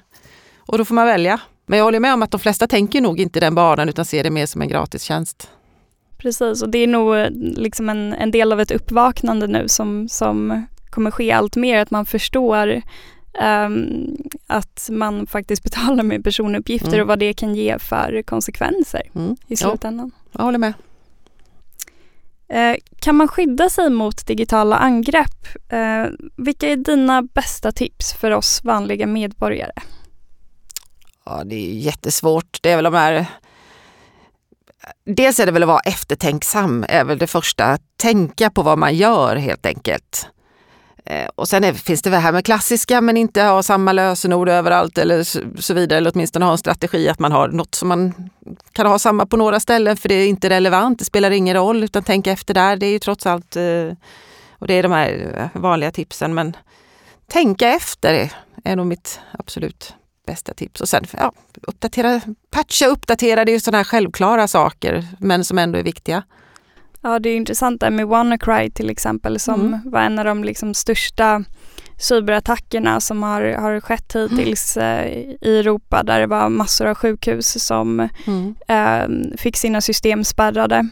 Och 0.59 0.79
då 0.79 0.85
får 0.85 0.94
man 0.94 1.07
välja. 1.07 1.40
Men 1.70 1.78
jag 1.78 1.85
håller 1.85 2.00
med 2.00 2.14
om 2.14 2.22
att 2.22 2.30
de 2.30 2.40
flesta 2.40 2.66
tänker 2.66 3.00
nog 3.00 3.20
inte 3.20 3.40
den 3.40 3.54
banan 3.54 3.88
utan 3.88 4.04
ser 4.04 4.24
det 4.24 4.30
mer 4.30 4.46
som 4.46 4.62
en 4.62 4.68
gratistjänst. 4.68 5.50
Precis, 6.18 6.62
och 6.62 6.68
det 6.68 6.78
är 6.78 6.87
nog 6.87 7.16
eh, 7.16 7.30
liksom 7.56 7.88
en, 7.88 8.12
en 8.12 8.30
del 8.30 8.52
av 8.52 8.61
ett 8.61 8.70
uppvaknande 8.70 9.46
nu 9.46 9.68
som, 9.68 10.09
som 10.09 10.66
kommer 10.90 11.11
ske 11.11 11.33
allt 11.33 11.56
mer, 11.56 11.78
att 11.78 11.90
man 11.90 12.06
förstår 12.06 12.83
um, 13.66 14.16
att 14.46 14.88
man 14.92 15.26
faktiskt 15.26 15.62
betalar 15.64 16.02
med 16.02 16.24
personuppgifter 16.24 16.92
mm. 16.92 17.00
och 17.00 17.09
vad 17.09 17.18
det 17.18 17.33
kan 17.33 17.54
ge 17.54 17.78
för 17.78 18.22
konsekvenser 18.22 19.02
mm. 19.14 19.37
i 19.46 19.56
slutändan. 19.56 20.12
Ja, 20.14 20.30
jag 20.33 20.44
håller 20.44 20.59
med. 20.59 20.72
Eh, 22.48 22.76
kan 23.00 23.16
man 23.16 23.28
skydda 23.28 23.68
sig 23.68 23.90
mot 23.90 24.26
digitala 24.26 24.76
angrepp? 24.76 25.46
Eh, 25.68 26.06
vilka 26.37 26.68
är 26.68 26.76
dina 26.76 27.22
bästa 27.22 27.72
tips 27.72 28.12
för 28.12 28.30
oss 28.30 28.64
vanliga 28.64 29.06
medborgare? 29.06 29.72
Ja, 31.24 31.44
det 31.44 31.54
är 31.54 31.74
jättesvårt. 31.74 32.59
Det 32.62 32.70
är 32.70 32.76
väl 32.76 32.85
de 32.85 32.94
här... 32.94 33.26
Dels 35.04 35.40
är 35.40 35.46
det 35.46 35.52
väl 35.52 35.62
att 35.62 35.68
vara 35.68 35.80
eftertänksam, 35.80 36.85
är 36.88 37.04
väl 37.04 37.18
det 37.18 37.26
första. 37.26 37.78
Tänka 37.96 38.50
på 38.50 38.62
vad 38.62 38.78
man 38.78 38.94
gör 38.94 39.37
helt 39.37 39.66
enkelt. 39.66 40.26
Eh, 41.04 41.28
och 41.35 41.48
sen 41.48 41.64
är, 41.64 41.72
finns 41.72 42.02
det 42.02 42.11
det 42.11 42.16
här 42.16 42.33
med 42.33 42.44
klassiska 42.44 43.00
men 43.00 43.16
inte 43.16 43.42
ha 43.42 43.62
samma 43.62 43.92
lösenord 43.92 44.48
överallt 44.48 44.98
eller 44.98 45.22
så, 45.61 45.74
vidare. 45.74 45.98
Eller 45.98 46.12
åtminstone 46.14 46.44
ha 46.44 46.52
en 46.52 46.59
strategi 46.59 47.09
att 47.09 47.18
man 47.18 47.33
har 47.33 47.48
något 47.48 47.74
som 47.74 47.88
man 47.88 48.30
kan 48.72 48.87
ha 48.87 48.98
samma 48.98 49.26
på 49.26 49.37
några 49.37 49.61
ställen 49.61 49.96
för 49.96 50.09
det 50.09 50.14
är 50.14 50.28
inte 50.28 50.50
relevant. 50.50 50.98
Det 50.98 51.04
spelar 51.04 51.30
ingen 51.30 51.56
roll 51.56 51.85
utan 51.85 52.02
tänk 52.02 52.26
efter 52.26 52.54
där. 52.54 52.76
Det 52.76 52.87
är 52.87 52.90
ju 52.90 52.98
trots 52.98 53.26
allt, 53.26 53.56
eh, 53.56 53.92
och 54.52 54.66
det 54.66 54.74
är 54.74 54.83
de 54.83 54.92
här 54.92 55.50
vanliga 55.54 55.90
tipsen. 55.90 56.35
Men 56.35 56.56
tänka 57.26 57.68
efter 57.68 58.33
är 58.64 58.76
nog 58.76 58.87
mitt 58.87 59.20
absolut 59.38 59.94
bästa 60.31 60.55
tips. 60.55 60.81
Och 60.81 60.88
sen 60.88 61.05
ja, 61.19 61.33
uppdatera, 61.62 62.21
patcha, 62.51 62.87
uppdatera, 62.87 63.45
det 63.45 63.51
är 63.51 63.55
ju 63.55 63.61
sådana 63.61 63.79
här 63.79 63.85
självklara 63.85 64.49
saker 64.49 65.07
men 65.19 65.45
som 65.45 65.59
ändå 65.59 65.79
är 65.79 65.83
viktiga. 65.83 66.23
Ja, 67.01 67.19
det 67.19 67.29
är 67.29 67.37
intressant 67.37 67.81
där 67.81 67.90
med 67.90 68.07
WannaCry 68.07 68.71
till 68.71 68.90
exempel 68.90 69.40
som 69.40 69.61
mm. 69.61 69.81
var 69.85 70.01
en 70.01 70.19
av 70.19 70.25
de 70.25 70.45
liksom 70.45 70.75
största 70.75 71.45
cyberattackerna 71.99 73.01
som 73.01 73.23
har, 73.23 73.43
har 73.43 73.81
skett 73.81 74.16
hittills 74.16 74.77
mm. 74.77 75.09
i 75.40 75.59
Europa 75.59 76.03
där 76.03 76.21
det 76.21 76.27
var 76.27 76.49
massor 76.49 76.87
av 76.87 76.95
sjukhus 76.95 77.64
som 77.66 78.09
mm. 78.27 78.55
eh, 78.69 79.37
fick 79.37 79.57
sina 79.57 79.81
system 79.81 80.25
spärrade. 80.25 80.88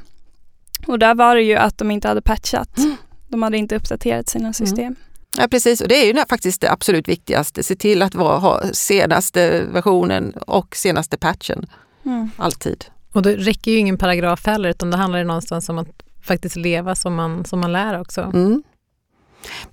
Och 0.87 0.99
där 0.99 1.15
var 1.15 1.35
det 1.35 1.43
ju 1.43 1.57
att 1.57 1.79
de 1.79 1.91
inte 1.91 2.09
hade 2.09 2.23
patchat. 2.23 2.79
Mm. 2.79 2.97
De 3.29 3.43
hade 3.43 3.57
inte 3.57 3.77
uppdaterat 3.77 4.29
sina 4.29 4.45
mm. 4.45 4.55
system. 4.55 4.97
Ja 5.37 5.49
precis, 5.49 5.81
och 5.81 5.89
det 5.89 5.95
är 5.95 6.07
ju 6.07 6.25
faktiskt 6.29 6.61
det 6.61 6.71
absolut 6.71 7.09
viktigaste. 7.09 7.63
Se 7.63 7.77
till 7.77 8.03
att 8.03 8.15
ha 8.15 8.63
senaste 8.73 9.63
versionen 9.73 10.33
och 10.33 10.77
senaste 10.77 11.17
patchen. 11.17 11.67
Mm. 12.05 12.31
Alltid. 12.37 12.85
Och 13.13 13.23
det 13.23 13.37
räcker 13.37 13.71
ju 13.71 13.79
ingen 13.79 13.99
paragraf 13.99 14.47
heller 14.47 14.69
utan 14.69 14.91
det 14.91 14.97
handlar 14.97 15.19
ju 15.19 15.25
någonstans 15.25 15.69
om 15.69 15.79
att 15.79 15.89
faktiskt 16.23 16.57
leva 16.57 16.95
som 16.95 17.15
man, 17.15 17.45
som 17.45 17.61
man 17.61 17.73
lär 17.73 18.01
också. 18.01 18.21
Mm. 18.21 18.63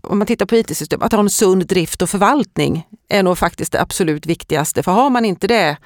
Om 0.02 0.18
man 0.18 0.28
tittar 0.28 0.46
på 0.46 0.56
IT-system, 0.56 1.02
att 1.02 1.12
ha 1.12 1.20
en 1.20 1.30
sund 1.30 1.68
drift 1.68 2.02
och 2.02 2.10
förvaltning 2.10 2.88
är 3.10 3.24
nog 3.24 3.38
faktiskt 3.38 3.72
det 3.72 3.82
absolut 3.82 4.26
viktigaste. 4.26 4.84
För 4.84 4.92
har 4.92 5.10
man 5.10 5.26
inte 5.26 5.48
det, 5.48 5.78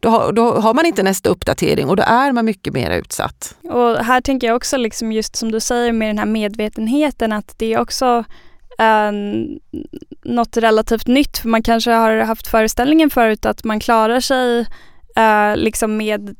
då 0.00 0.08
har, 0.08 0.32
då 0.32 0.60
har, 0.60 0.74
man 0.74 0.86
inte 0.86 1.02
nästa 1.02 1.28
uppdatering 1.28 1.88
och 1.88 1.96
då 1.96 2.02
är 2.02 2.32
man 2.32 2.44
mycket 2.44 2.72
mer 2.72 2.90
utsatt. 2.90 3.56
Och 3.62 3.96
här 3.96 4.20
tänker 4.20 4.46
jag 4.46 4.56
också, 4.56 4.76
liksom 4.76 5.12
just 5.12 5.36
som 5.36 5.52
du 5.52 5.60
säger 5.60 5.92
med 5.92 6.08
den 6.08 6.18
här 6.18 6.26
medvetenheten, 6.26 7.32
att 7.32 7.58
det 7.58 7.72
är 7.72 7.78
också 7.78 8.24
eh, 8.78 9.12
något 10.24 10.56
relativt 10.56 11.06
nytt. 11.06 11.38
För 11.38 11.48
man 11.48 11.62
kanske 11.62 11.90
har 11.90 12.16
haft 12.16 12.46
föreställningen 12.46 13.10
förut 13.10 13.46
att 13.46 13.64
man 13.64 13.80
klarar 13.80 14.20
sig 14.20 14.66
Uh, 15.18 15.56
liksom 15.56 15.96
med 15.96 16.36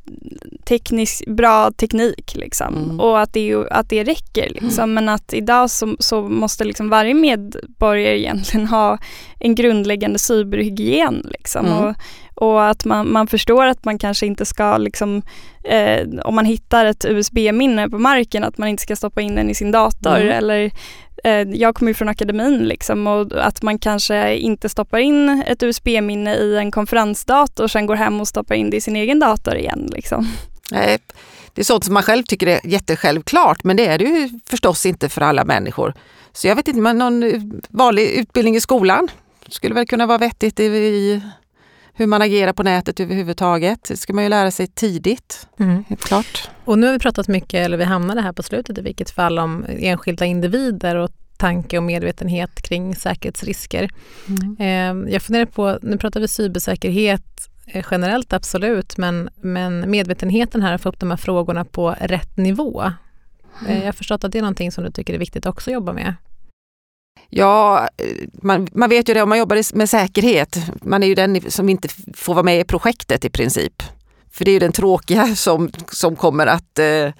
teknisk, 0.65 1.25
bra 1.27 1.71
teknik 1.71 2.35
liksom. 2.35 2.75
Mm. 2.75 2.99
och 2.99 3.21
att 3.21 3.33
det, 3.33 3.55
att 3.71 3.89
det 3.89 4.03
räcker. 4.03 4.49
Liksom. 4.49 4.83
Mm. 4.83 4.93
Men 4.93 5.09
att 5.09 5.33
idag 5.33 5.69
så, 5.69 5.95
så, 5.99 6.21
måste 6.21 6.63
liksom 6.63 6.89
varje 6.89 7.13
medborgare 7.13 8.19
egentligen 8.19 8.67
ha 8.67 8.97
en 9.39 9.55
grundläggande 9.55 10.19
cyberhygien. 10.19 11.27
Liksom. 11.31 11.65
Mm. 11.65 11.77
Och, 11.77 11.95
och, 12.35 12.67
att 12.67 12.85
man, 12.85 13.11
man 13.11 13.27
förstår 13.27 13.65
att 13.65 13.85
man 13.85 13.97
kanske 13.97 14.25
inte 14.25 14.45
ska, 14.45 14.77
liksom, 14.77 15.21
eh, 15.63 16.07
om 16.23 16.35
man 16.35 16.45
hittar 16.45 16.85
ett 16.85 17.05
USB-minne 17.05 17.89
på 17.89 17.99
marken, 17.99 18.43
att 18.43 18.57
man 18.57 18.69
inte 18.69 18.83
ska 18.83 18.95
stoppa 18.95 19.21
in 19.21 19.35
den 19.35 19.49
i 19.49 19.55
sin 19.55 19.71
dator. 19.71 20.15
Mm. 20.15 20.37
Eller 20.37 20.63
Eh, 20.65 20.71
Eh, 21.25 21.47
jag 21.49 21.75
kommer 21.75 21.89
ju 21.89 21.93
från 21.93 22.09
akademin 22.09 22.67
liksom 22.67 23.07
och 23.07 23.45
att 23.47 23.61
man 23.61 23.79
kanske 23.79 24.35
inte 24.35 24.69
stoppar 24.69 24.97
in 24.97 25.43
ett 25.47 25.63
USB-minne 25.63 26.35
i 26.35 26.57
en 26.57 26.71
konferensdator 26.71 27.63
och 27.63 27.71
sen 27.71 27.85
går 27.85 27.95
hem 27.95 28.21
och 28.21 28.27
stoppar 28.27 28.55
in 28.55 28.69
det 28.69 28.77
i 28.77 28.81
sin 28.81 28.95
egen 28.95 29.19
dator 29.19 29.55
igen. 29.55 29.89
Liksom. 29.91 30.27
Nej, 30.71 30.97
det 31.53 31.61
är 31.61 31.65
sånt 31.65 31.83
som 31.83 31.93
man 31.93 32.03
själv 32.03 32.23
tycker 32.23 32.47
är 32.47 32.59
jättesjälvklart 32.63 33.63
men 33.63 33.77
det 33.77 33.85
är 33.85 33.97
det 33.97 34.03
ju 34.03 34.29
förstås 34.49 34.85
inte 34.85 35.09
för 35.09 35.21
alla 35.21 35.45
människor. 35.45 35.93
Så 36.33 36.47
jag 36.47 36.55
vet 36.55 36.67
inte, 36.67 36.81
men 36.81 36.97
någon 36.97 37.23
eh, 37.23 37.41
vanlig 37.69 38.09
utbildning 38.09 38.55
i 38.55 38.61
skolan 38.61 39.07
skulle 39.47 39.75
väl 39.75 39.87
kunna 39.87 40.05
vara 40.05 40.17
vettigt 40.17 40.59
i 40.59 41.21
hur 41.97 42.07
man 42.07 42.21
agerar 42.21 42.53
på 42.53 42.63
nätet 42.63 42.99
överhuvudtaget. 42.99 43.83
Det 43.87 43.97
ska 43.97 44.13
man 44.13 44.23
ju 44.23 44.29
lära 44.29 44.51
sig 44.51 44.67
tidigt. 44.67 45.47
Mm. 45.59 45.83
Helt 45.87 46.01
klart. 46.01 46.49
Och 46.65 46.79
nu 46.79 46.87
har 46.87 46.93
vi 46.93 46.99
pratat 46.99 47.27
mycket, 47.27 47.65
eller 47.65 47.77
vi 47.77 47.83
hamnade 47.83 48.21
här 48.21 48.33
på 48.33 48.43
slutet 48.43 48.77
i 48.77 48.81
vilket 48.81 49.09
fall, 49.09 49.39
om 49.39 49.65
enskilda 49.69 50.25
individer 50.25 50.95
och 50.95 51.09
tanke 51.37 51.77
och 51.77 51.83
medvetenhet 51.83 52.61
kring 52.61 52.95
säkerhetsrisker. 52.95 53.89
Mm. 54.27 54.55
Eh, 54.59 55.13
jag 55.13 55.21
funderar 55.21 55.45
på, 55.45 55.79
nu 55.81 55.97
pratar 55.97 56.19
vi 56.19 56.27
cybersäkerhet 56.27 57.49
eh, 57.65 57.85
generellt 57.91 58.33
absolut, 58.33 58.97
men, 58.97 59.29
men 59.41 59.91
medvetenheten 59.91 60.61
här 60.61 60.73
att 60.73 60.81
få 60.81 60.89
upp 60.89 60.99
de 60.99 61.09
här 61.09 61.17
frågorna 61.17 61.65
på 61.65 61.95
rätt 62.01 62.37
nivå. 62.37 62.81
Eh, 62.81 63.69
mm. 63.69 63.79
Jag 63.79 63.85
har 63.85 63.91
förstått 63.93 64.23
att 64.23 64.31
det 64.31 64.37
är 64.37 64.41
någonting 64.41 64.71
som 64.71 64.83
du 64.83 64.91
tycker 64.91 65.13
är 65.13 65.17
viktigt 65.17 65.45
också 65.45 65.69
att 65.69 65.73
jobba 65.73 65.93
med. 65.93 66.13
Ja, 67.29 67.87
man, 68.41 68.67
man, 68.71 68.89
vet 68.89 69.09
ju 69.09 69.13
det 69.13 69.21
om 69.21 69.29
man 69.29 69.37
jobbar 69.37 69.75
med 69.75 69.89
säkerhet. 69.89 70.57
Man 70.81 71.03
är 71.03 71.07
ju 71.07 71.15
den 71.15 71.51
som 71.51 71.69
inte 71.69 71.87
får 72.13 72.33
vara 72.33 72.43
med 72.43 72.59
i 72.59 72.63
projektet 72.63 73.25
i 73.25 73.29
princip. 73.29 73.83
För 74.31 74.45
det 74.45 74.51
är 74.51 74.53
ju 74.53 74.59
den 74.59 74.71
tråkiga 74.71 75.27
som, 75.35 75.71
som 75.91 76.15
kommer 76.15 76.47
att 76.47 76.79
eh, 76.79 77.13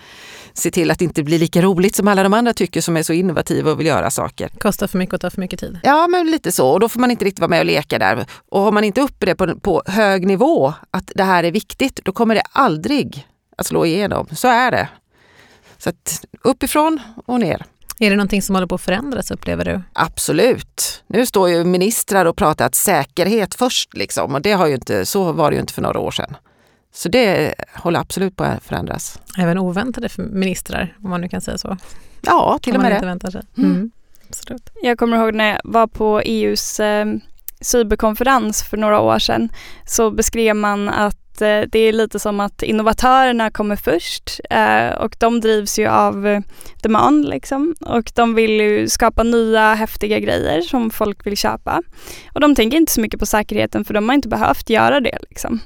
se 0.54 0.72
till 0.72 0.92
att 0.92 1.00
det 1.00 1.06
inte 1.06 1.24
blir 1.24 1.40
lika 1.40 1.62
roligt 1.62 1.96
som 1.96 2.08
alla 2.08 2.24
de 2.24 2.34
andra 2.34 2.54
tycker 2.54 2.82
som 2.82 2.98
är 2.98 3.04
så 3.04 3.14
innovativa 3.14 3.72
och 3.72 3.80
vill 3.80 3.88
göra 3.88 4.12
saker. 4.12 4.50
Kostar 4.58 4.88
för 4.88 4.98
mycket 4.98 5.14
och 5.14 5.22
tar 5.22 5.30
för 5.30 5.42
mycket 5.42 5.60
tid. 5.60 5.80
Ja, 5.84 6.08
men 6.08 6.32
lite 6.32 6.52
så. 6.52 6.70
Och 6.70 6.80
då 6.80 6.90
får 6.90 7.00
man 7.00 7.12
inte 7.12 7.26
riktigt 7.26 7.40
vara 7.40 7.50
med 7.50 7.60
och 7.60 7.66
leka 7.66 8.00
där. 8.00 8.26
Och 8.50 8.62
har 8.62 8.72
man 8.72 8.84
inte 8.84 9.02
uppe 9.02 9.26
det 9.26 9.36
på, 9.36 9.60
på 9.60 9.84
hög 9.86 10.28
nivå, 10.28 10.74
att 10.92 11.12
det 11.16 11.24
här 11.24 11.44
är 11.44 11.52
viktigt, 11.52 12.00
då 12.04 12.12
kommer 12.12 12.36
det 12.36 12.44
aldrig 12.52 13.28
att 13.58 13.66
slå 13.66 13.86
igenom. 13.86 14.28
Så 14.32 14.48
är 14.48 14.72
det. 14.72 14.90
Så 15.78 15.90
att 15.90 16.26
uppifrån 16.44 17.00
och 17.26 17.40
ner. 17.40 17.66
Är 18.00 18.10
det 18.10 18.16
någonting 18.16 18.42
som 18.42 18.56
håller 18.56 18.68
på 18.68 18.76
att 18.76 18.82
förändras 18.82 19.32
upplever 19.32 19.66
du? 19.66 19.82
Absolut. 19.94 21.04
Nu 21.08 21.26
står 21.26 21.50
ju 21.50 21.64
ministrar 21.64 22.26
och 22.26 22.36
pratar 22.36 22.66
att 22.66 22.76
säkerhet 22.76 23.56
först 23.56 23.94
liksom 23.94 24.36
och 24.36 24.42
det 24.42 24.52
har 24.52 24.68
ju 24.68 24.74
inte, 24.74 25.06
så 25.06 25.32
var 25.32 25.52
det 25.52 25.56
ju 25.56 25.62
inte 25.62 25.74
för 25.74 25.82
några 25.82 26.00
år 26.00 26.12
sedan. 26.12 26.38
Så 26.94 27.10
det 27.10 27.56
håller 27.74 28.00
absolut 28.00 28.36
på 28.36 28.44
att 28.44 28.64
förändras. 28.64 29.20
Även 29.38 29.58
oväntade 29.58 30.10
ministrar, 30.18 30.98
om 31.04 31.10
man 31.10 31.22
nu 31.22 31.30
kan 31.30 31.42
säga 31.42 31.58
så. 31.58 31.78
Ja, 32.22 32.60
till 32.62 32.76
och 32.76 32.82
med 32.82 32.92
det. 32.92 33.06
Väntar 33.06 33.32
sig. 33.32 33.42
Mm. 33.58 33.72
Mm. 33.72 33.92
Absolut. 34.28 34.70
Jag 34.82 34.98
kommer 34.98 35.18
ihåg 35.18 35.34
när 35.34 35.50
jag 35.50 35.60
var 35.64 35.88
på 35.88 36.20
EUs 36.20 36.80
eh, 36.80 37.06
cyberkonferens 37.62 38.64
för 38.64 38.78
några 38.78 39.00
år 39.00 39.20
sedan 39.20 39.50
så 39.86 40.12
beskrev 40.12 40.56
man 40.56 40.90
att 40.90 41.18
Eh, 41.42 41.62
det 41.72 41.80
är 41.80 41.94
lite 41.94 42.20
som 42.20 42.40
att 42.40 42.64
innovatörerna 42.64 43.52
kommer 43.52 43.76
först 43.76 44.40
eh, 44.50 44.90
och 44.90 45.16
de 45.20 45.40
drivs 45.42 45.80
ju 45.80 45.88
av 45.88 46.28
eh, 46.28 46.42
demand 46.82 47.26
liksom 47.26 47.76
och 47.80 48.12
de 48.16 48.36
vill 48.36 48.52
ju 48.52 48.88
skapa 48.88 49.24
nya 49.24 49.74
häftiga 49.74 50.20
grejer 50.20 50.62
som 50.62 50.90
folk 50.90 51.26
vill 51.26 51.38
köpa. 51.38 51.82
Och 52.34 52.42
de 52.42 52.56
tänker 52.56 52.78
inte 52.78 52.92
så 52.92 53.02
mycket 53.02 53.20
på 53.20 53.26
säkerheten 53.26 53.86
för 53.86 53.94
de 53.94 54.10
har 54.10 54.16
inte 54.16 54.28
behövt 54.28 54.70
göra 54.70 55.00
det 55.00 55.18
liksom. 55.30 55.60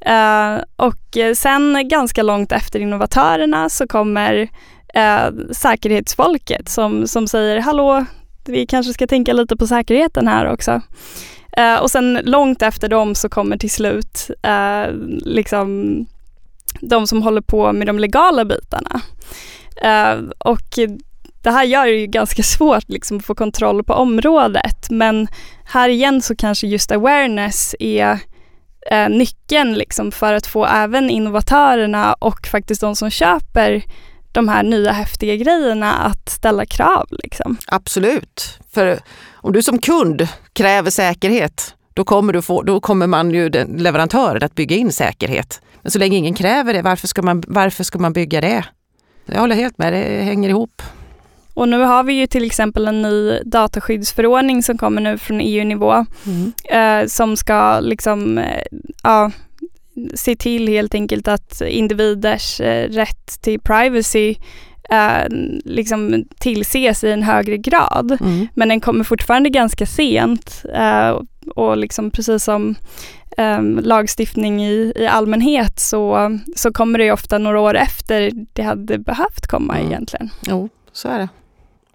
Eh, 0.00 0.58
och 0.76 1.16
eh, 1.16 1.34
sen 1.34 1.88
ganska 1.88 2.22
långt 2.22 2.52
efter 2.52 2.80
innovatörerna 2.80 3.68
så 3.68 3.86
kommer 3.86 4.48
säkerhetsfolket 5.52 6.68
som, 6.68 7.06
som 7.06 7.28
säger 7.28 7.60
hallå, 7.60 8.04
vi 8.48 8.66
kanske 8.66 8.92
ska 8.92 9.06
tänka 9.06 9.32
lite 9.32 9.56
på 9.56 9.66
säkerheten 9.66 10.28
här 10.28 10.52
också. 10.52 10.80
Eh, 11.56 11.76
och 11.76 11.90
sen 11.90 12.20
långt 12.24 12.62
efter 12.62 12.88
dem 12.88 13.14
så 13.14 13.28
kommer 13.28 13.56
till 13.56 13.70
slut 13.70 14.30
eh, 14.42 14.94
liksom 15.20 15.96
de 16.80 17.06
som 17.06 17.22
håller 17.22 17.40
på 17.40 17.72
med 17.72 17.86
de 17.86 17.98
legala 17.98 18.44
bitarna. 18.44 19.00
Eh, 19.82 20.18
och 20.38 20.78
det 21.42 21.50
här 21.50 21.64
gör 21.64 21.86
det 21.86 21.92
ju 21.92 22.06
ganska 22.06 22.42
svårt 22.42 22.88
liksom, 22.88 23.16
att 23.16 23.24
få 23.24 23.34
kontroll 23.34 23.84
på 23.84 23.94
området 23.94 24.90
men 24.90 25.28
här 25.64 25.88
igen 25.88 26.22
så 26.22 26.36
kanske 26.36 26.66
just 26.66 26.92
awareness 26.92 27.74
är 27.78 28.18
eh, 28.90 29.08
nyckeln 29.08 29.74
liksom, 29.74 30.12
för 30.12 30.32
att 30.32 30.46
få 30.46 30.66
även 30.66 31.10
innovatörerna 31.10 32.12
och 32.12 32.46
faktiskt 32.46 32.80
de 32.80 32.96
som 32.96 33.10
köper 33.10 33.82
de 34.32 34.48
här 34.48 34.62
nya 34.62 34.92
häftiga 34.92 35.36
grejerna 35.36 35.92
att 35.92 36.28
ställa 36.28 36.66
krav. 36.66 37.06
Liksom. 37.10 37.56
Absolut. 37.66 38.58
För 38.74 38.98
om 39.32 39.52
du 39.52 39.62
som 39.62 39.78
kund 39.78 40.28
kräver 40.52 40.90
säkerhet, 40.90 41.74
då 41.94 42.04
kommer, 42.04 42.32
du 42.32 42.42
få, 42.42 42.62
då 42.62 42.80
kommer 42.80 43.06
man 43.06 43.30
ju, 43.30 43.48
den, 43.48 43.68
leverantören 43.68 44.42
att 44.42 44.54
bygga 44.54 44.76
in 44.76 44.92
säkerhet. 44.92 45.60
Men 45.82 45.90
så 45.90 45.98
länge 45.98 46.16
ingen 46.16 46.34
kräver 46.34 46.74
det, 46.74 46.82
varför 46.82 47.08
ska 47.08 47.22
man, 47.22 47.42
varför 47.46 47.84
ska 47.84 47.98
man 47.98 48.12
bygga 48.12 48.40
det? 48.40 48.64
Jag 49.26 49.40
håller 49.40 49.56
helt 49.56 49.78
med, 49.78 49.92
det 49.92 50.22
hänger 50.22 50.48
ihop. 50.48 50.82
Och 51.54 51.68
nu 51.68 51.80
har 51.80 52.02
vi 52.04 52.12
ju 52.12 52.26
till 52.26 52.44
exempel 52.44 52.88
en 52.88 53.02
ny 53.02 53.38
dataskyddsförordning 53.44 54.62
som 54.62 54.78
kommer 54.78 55.00
nu 55.00 55.18
från 55.18 55.40
EU-nivå 55.40 56.06
mm. 56.26 56.52
eh, 56.70 57.08
som 57.08 57.36
ska 57.36 57.80
liksom, 57.80 58.38
eh, 58.38 58.62
ja, 59.02 59.30
se 60.14 60.36
till 60.36 60.68
helt 60.68 60.94
enkelt 60.94 61.28
att 61.28 61.60
individers 61.60 62.60
eh, 62.60 62.88
rätt 62.88 63.42
till 63.42 63.60
privacy 63.60 64.34
eh, 64.90 65.28
liksom 65.64 66.24
tillses 66.38 67.04
i 67.04 67.10
en 67.10 67.22
högre 67.22 67.58
grad. 67.58 68.16
Mm. 68.20 68.48
Men 68.54 68.68
den 68.68 68.80
kommer 68.80 69.04
fortfarande 69.04 69.48
ganska 69.48 69.86
sent 69.86 70.64
eh, 70.74 71.20
och 71.54 71.76
liksom 71.76 72.10
precis 72.10 72.44
som 72.44 72.74
eh, 73.36 73.62
lagstiftning 73.62 74.64
i, 74.64 74.92
i 74.96 75.06
allmänhet 75.06 75.80
så, 75.80 76.30
så 76.56 76.72
kommer 76.72 76.98
det 76.98 77.12
ofta 77.12 77.38
några 77.38 77.60
år 77.60 77.74
efter 77.76 78.30
det 78.52 78.62
hade 78.62 78.98
behövt 78.98 79.46
komma 79.46 79.74
mm. 79.76 79.86
egentligen. 79.86 80.30
Jo, 80.48 80.68
så 80.92 81.08
är 81.08 81.18
det. 81.18 81.28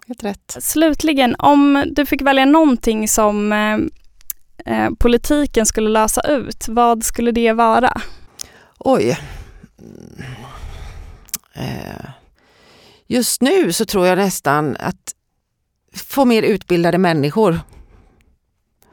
helt 0.06 0.24
rätt. 0.24 0.56
Slutligen, 0.60 1.34
om 1.38 1.84
du 1.90 2.06
fick 2.06 2.22
välja 2.22 2.44
någonting 2.44 3.08
som 3.08 3.52
eh, 4.68 4.90
politiken 4.98 5.66
skulle 5.66 5.90
lösa 5.90 6.20
ut, 6.20 6.68
vad 6.68 7.04
skulle 7.04 7.32
det 7.32 7.52
vara? 7.52 8.00
Oj. 8.78 9.18
Mm. 9.78 10.24
Eh. 11.54 12.10
Just 13.06 13.42
nu 13.42 13.72
så 13.72 13.84
tror 13.84 14.06
jag 14.06 14.18
nästan 14.18 14.76
att 14.80 15.14
få 15.94 16.24
mer 16.24 16.42
utbildade 16.42 16.98
människor 16.98 17.60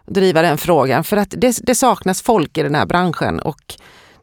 driva 0.05 0.41
den 0.41 0.57
frågan. 0.57 1.03
För 1.03 1.17
att 1.17 1.33
det, 1.38 1.57
det, 1.63 1.75
saknas 1.75 2.21
folk 2.21 2.57
i 2.57 2.63
den 2.63 2.75
här 2.75 2.85
branschen 2.85 3.39
och 3.39 3.75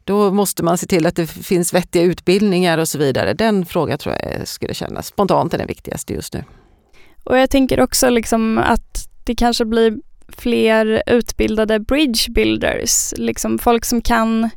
då 0.05 0.31
måste 0.31 0.63
man 0.63 0.79
se 0.79 0.87
till 0.87 1.07
att 1.07 1.17
det 1.17 1.27
finns 1.27 1.75
vettiga 1.75 2.03
utbildningar 2.03 2.79
och 2.79 2.89
så 2.89 2.99
vidare. 2.99 3.35
Den 3.35 3.67
frågan 3.67 3.99
tror 3.99 4.15
jag 4.15 4.49
skulle 4.49 4.75
kännas 4.75 5.07
spontant 5.07 5.55
är 5.55 5.59
den 5.59 5.67
viktigaste 5.67 6.13
just 6.13 6.35
nu. 6.35 6.45
Och 7.25 7.39
jag 7.39 7.51
tänker 7.51 7.81
också 7.81 8.11
liksom 8.11 8.59
att 8.59 9.09
det 9.25 9.35
kanske 9.35 9.65
blir 9.65 9.97
fler 10.37 11.03
utbildade 11.07 11.81
bridge 11.81 12.31
builders, 12.31 13.15
liksom 13.17 13.59
folk 13.59 13.85
som 13.85 14.03
kan 14.03 14.51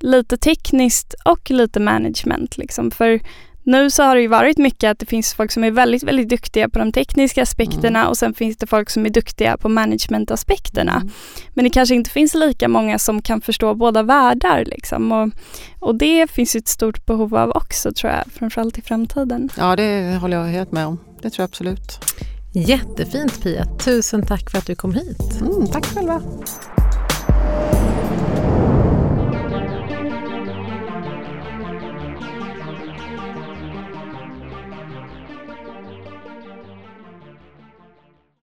lite 0.00 0.36
tekniskt 0.36 1.14
och 1.24 1.50
lite 1.50 1.80
management. 1.80 2.58
Liksom. 2.58 2.90
För 2.90 3.20
nu 3.64 3.90
så 3.90 4.02
har 4.02 4.14
det 4.14 4.20
ju 4.20 4.28
varit 4.28 4.58
mycket 4.58 4.90
att 4.90 4.98
det 4.98 5.06
finns 5.06 5.34
folk 5.34 5.52
som 5.52 5.64
är 5.64 5.70
väldigt, 5.70 6.02
väldigt 6.02 6.28
duktiga 6.28 6.68
på 6.68 6.78
de 6.78 6.92
tekniska 6.92 7.42
aspekterna 7.42 7.98
mm. 7.98 8.08
och 8.08 8.16
sen 8.16 8.34
finns 8.34 8.56
det 8.56 8.66
folk 8.66 8.90
som 8.90 9.06
är 9.06 9.10
duktiga 9.10 9.56
på 9.56 9.68
managementaspekterna. 9.68 10.96
Mm. 10.96 11.10
Men 11.54 11.64
det 11.64 11.70
kanske 11.70 11.94
inte 11.94 12.10
finns 12.10 12.34
lika 12.34 12.68
många 12.68 12.98
som 12.98 13.22
kan 13.22 13.40
förstå 13.40 13.74
båda 13.74 14.02
världar 14.02 14.64
liksom. 14.64 15.12
Och, 15.12 15.28
och 15.80 15.94
det 15.94 16.30
finns 16.30 16.54
ett 16.54 16.68
stort 16.68 17.06
behov 17.06 17.34
av 17.34 17.50
också 17.50 17.92
tror 17.92 18.12
jag, 18.12 18.24
framförallt 18.32 18.78
i 18.78 18.82
framtiden. 18.82 19.48
Ja, 19.56 19.76
det 19.76 20.18
håller 20.20 20.36
jag 20.36 20.44
helt 20.44 20.72
med 20.72 20.86
om. 20.86 20.98
Det 21.22 21.30
tror 21.30 21.42
jag 21.42 21.48
absolut. 21.48 22.00
Jättefint 22.54 23.42
Pia, 23.42 23.64
tusen 23.64 24.26
tack 24.26 24.50
för 24.50 24.58
att 24.58 24.66
du 24.66 24.74
kom 24.74 24.94
hit. 24.94 25.40
Mm, 25.40 25.66
tack 25.66 25.86
själva. 25.86 26.22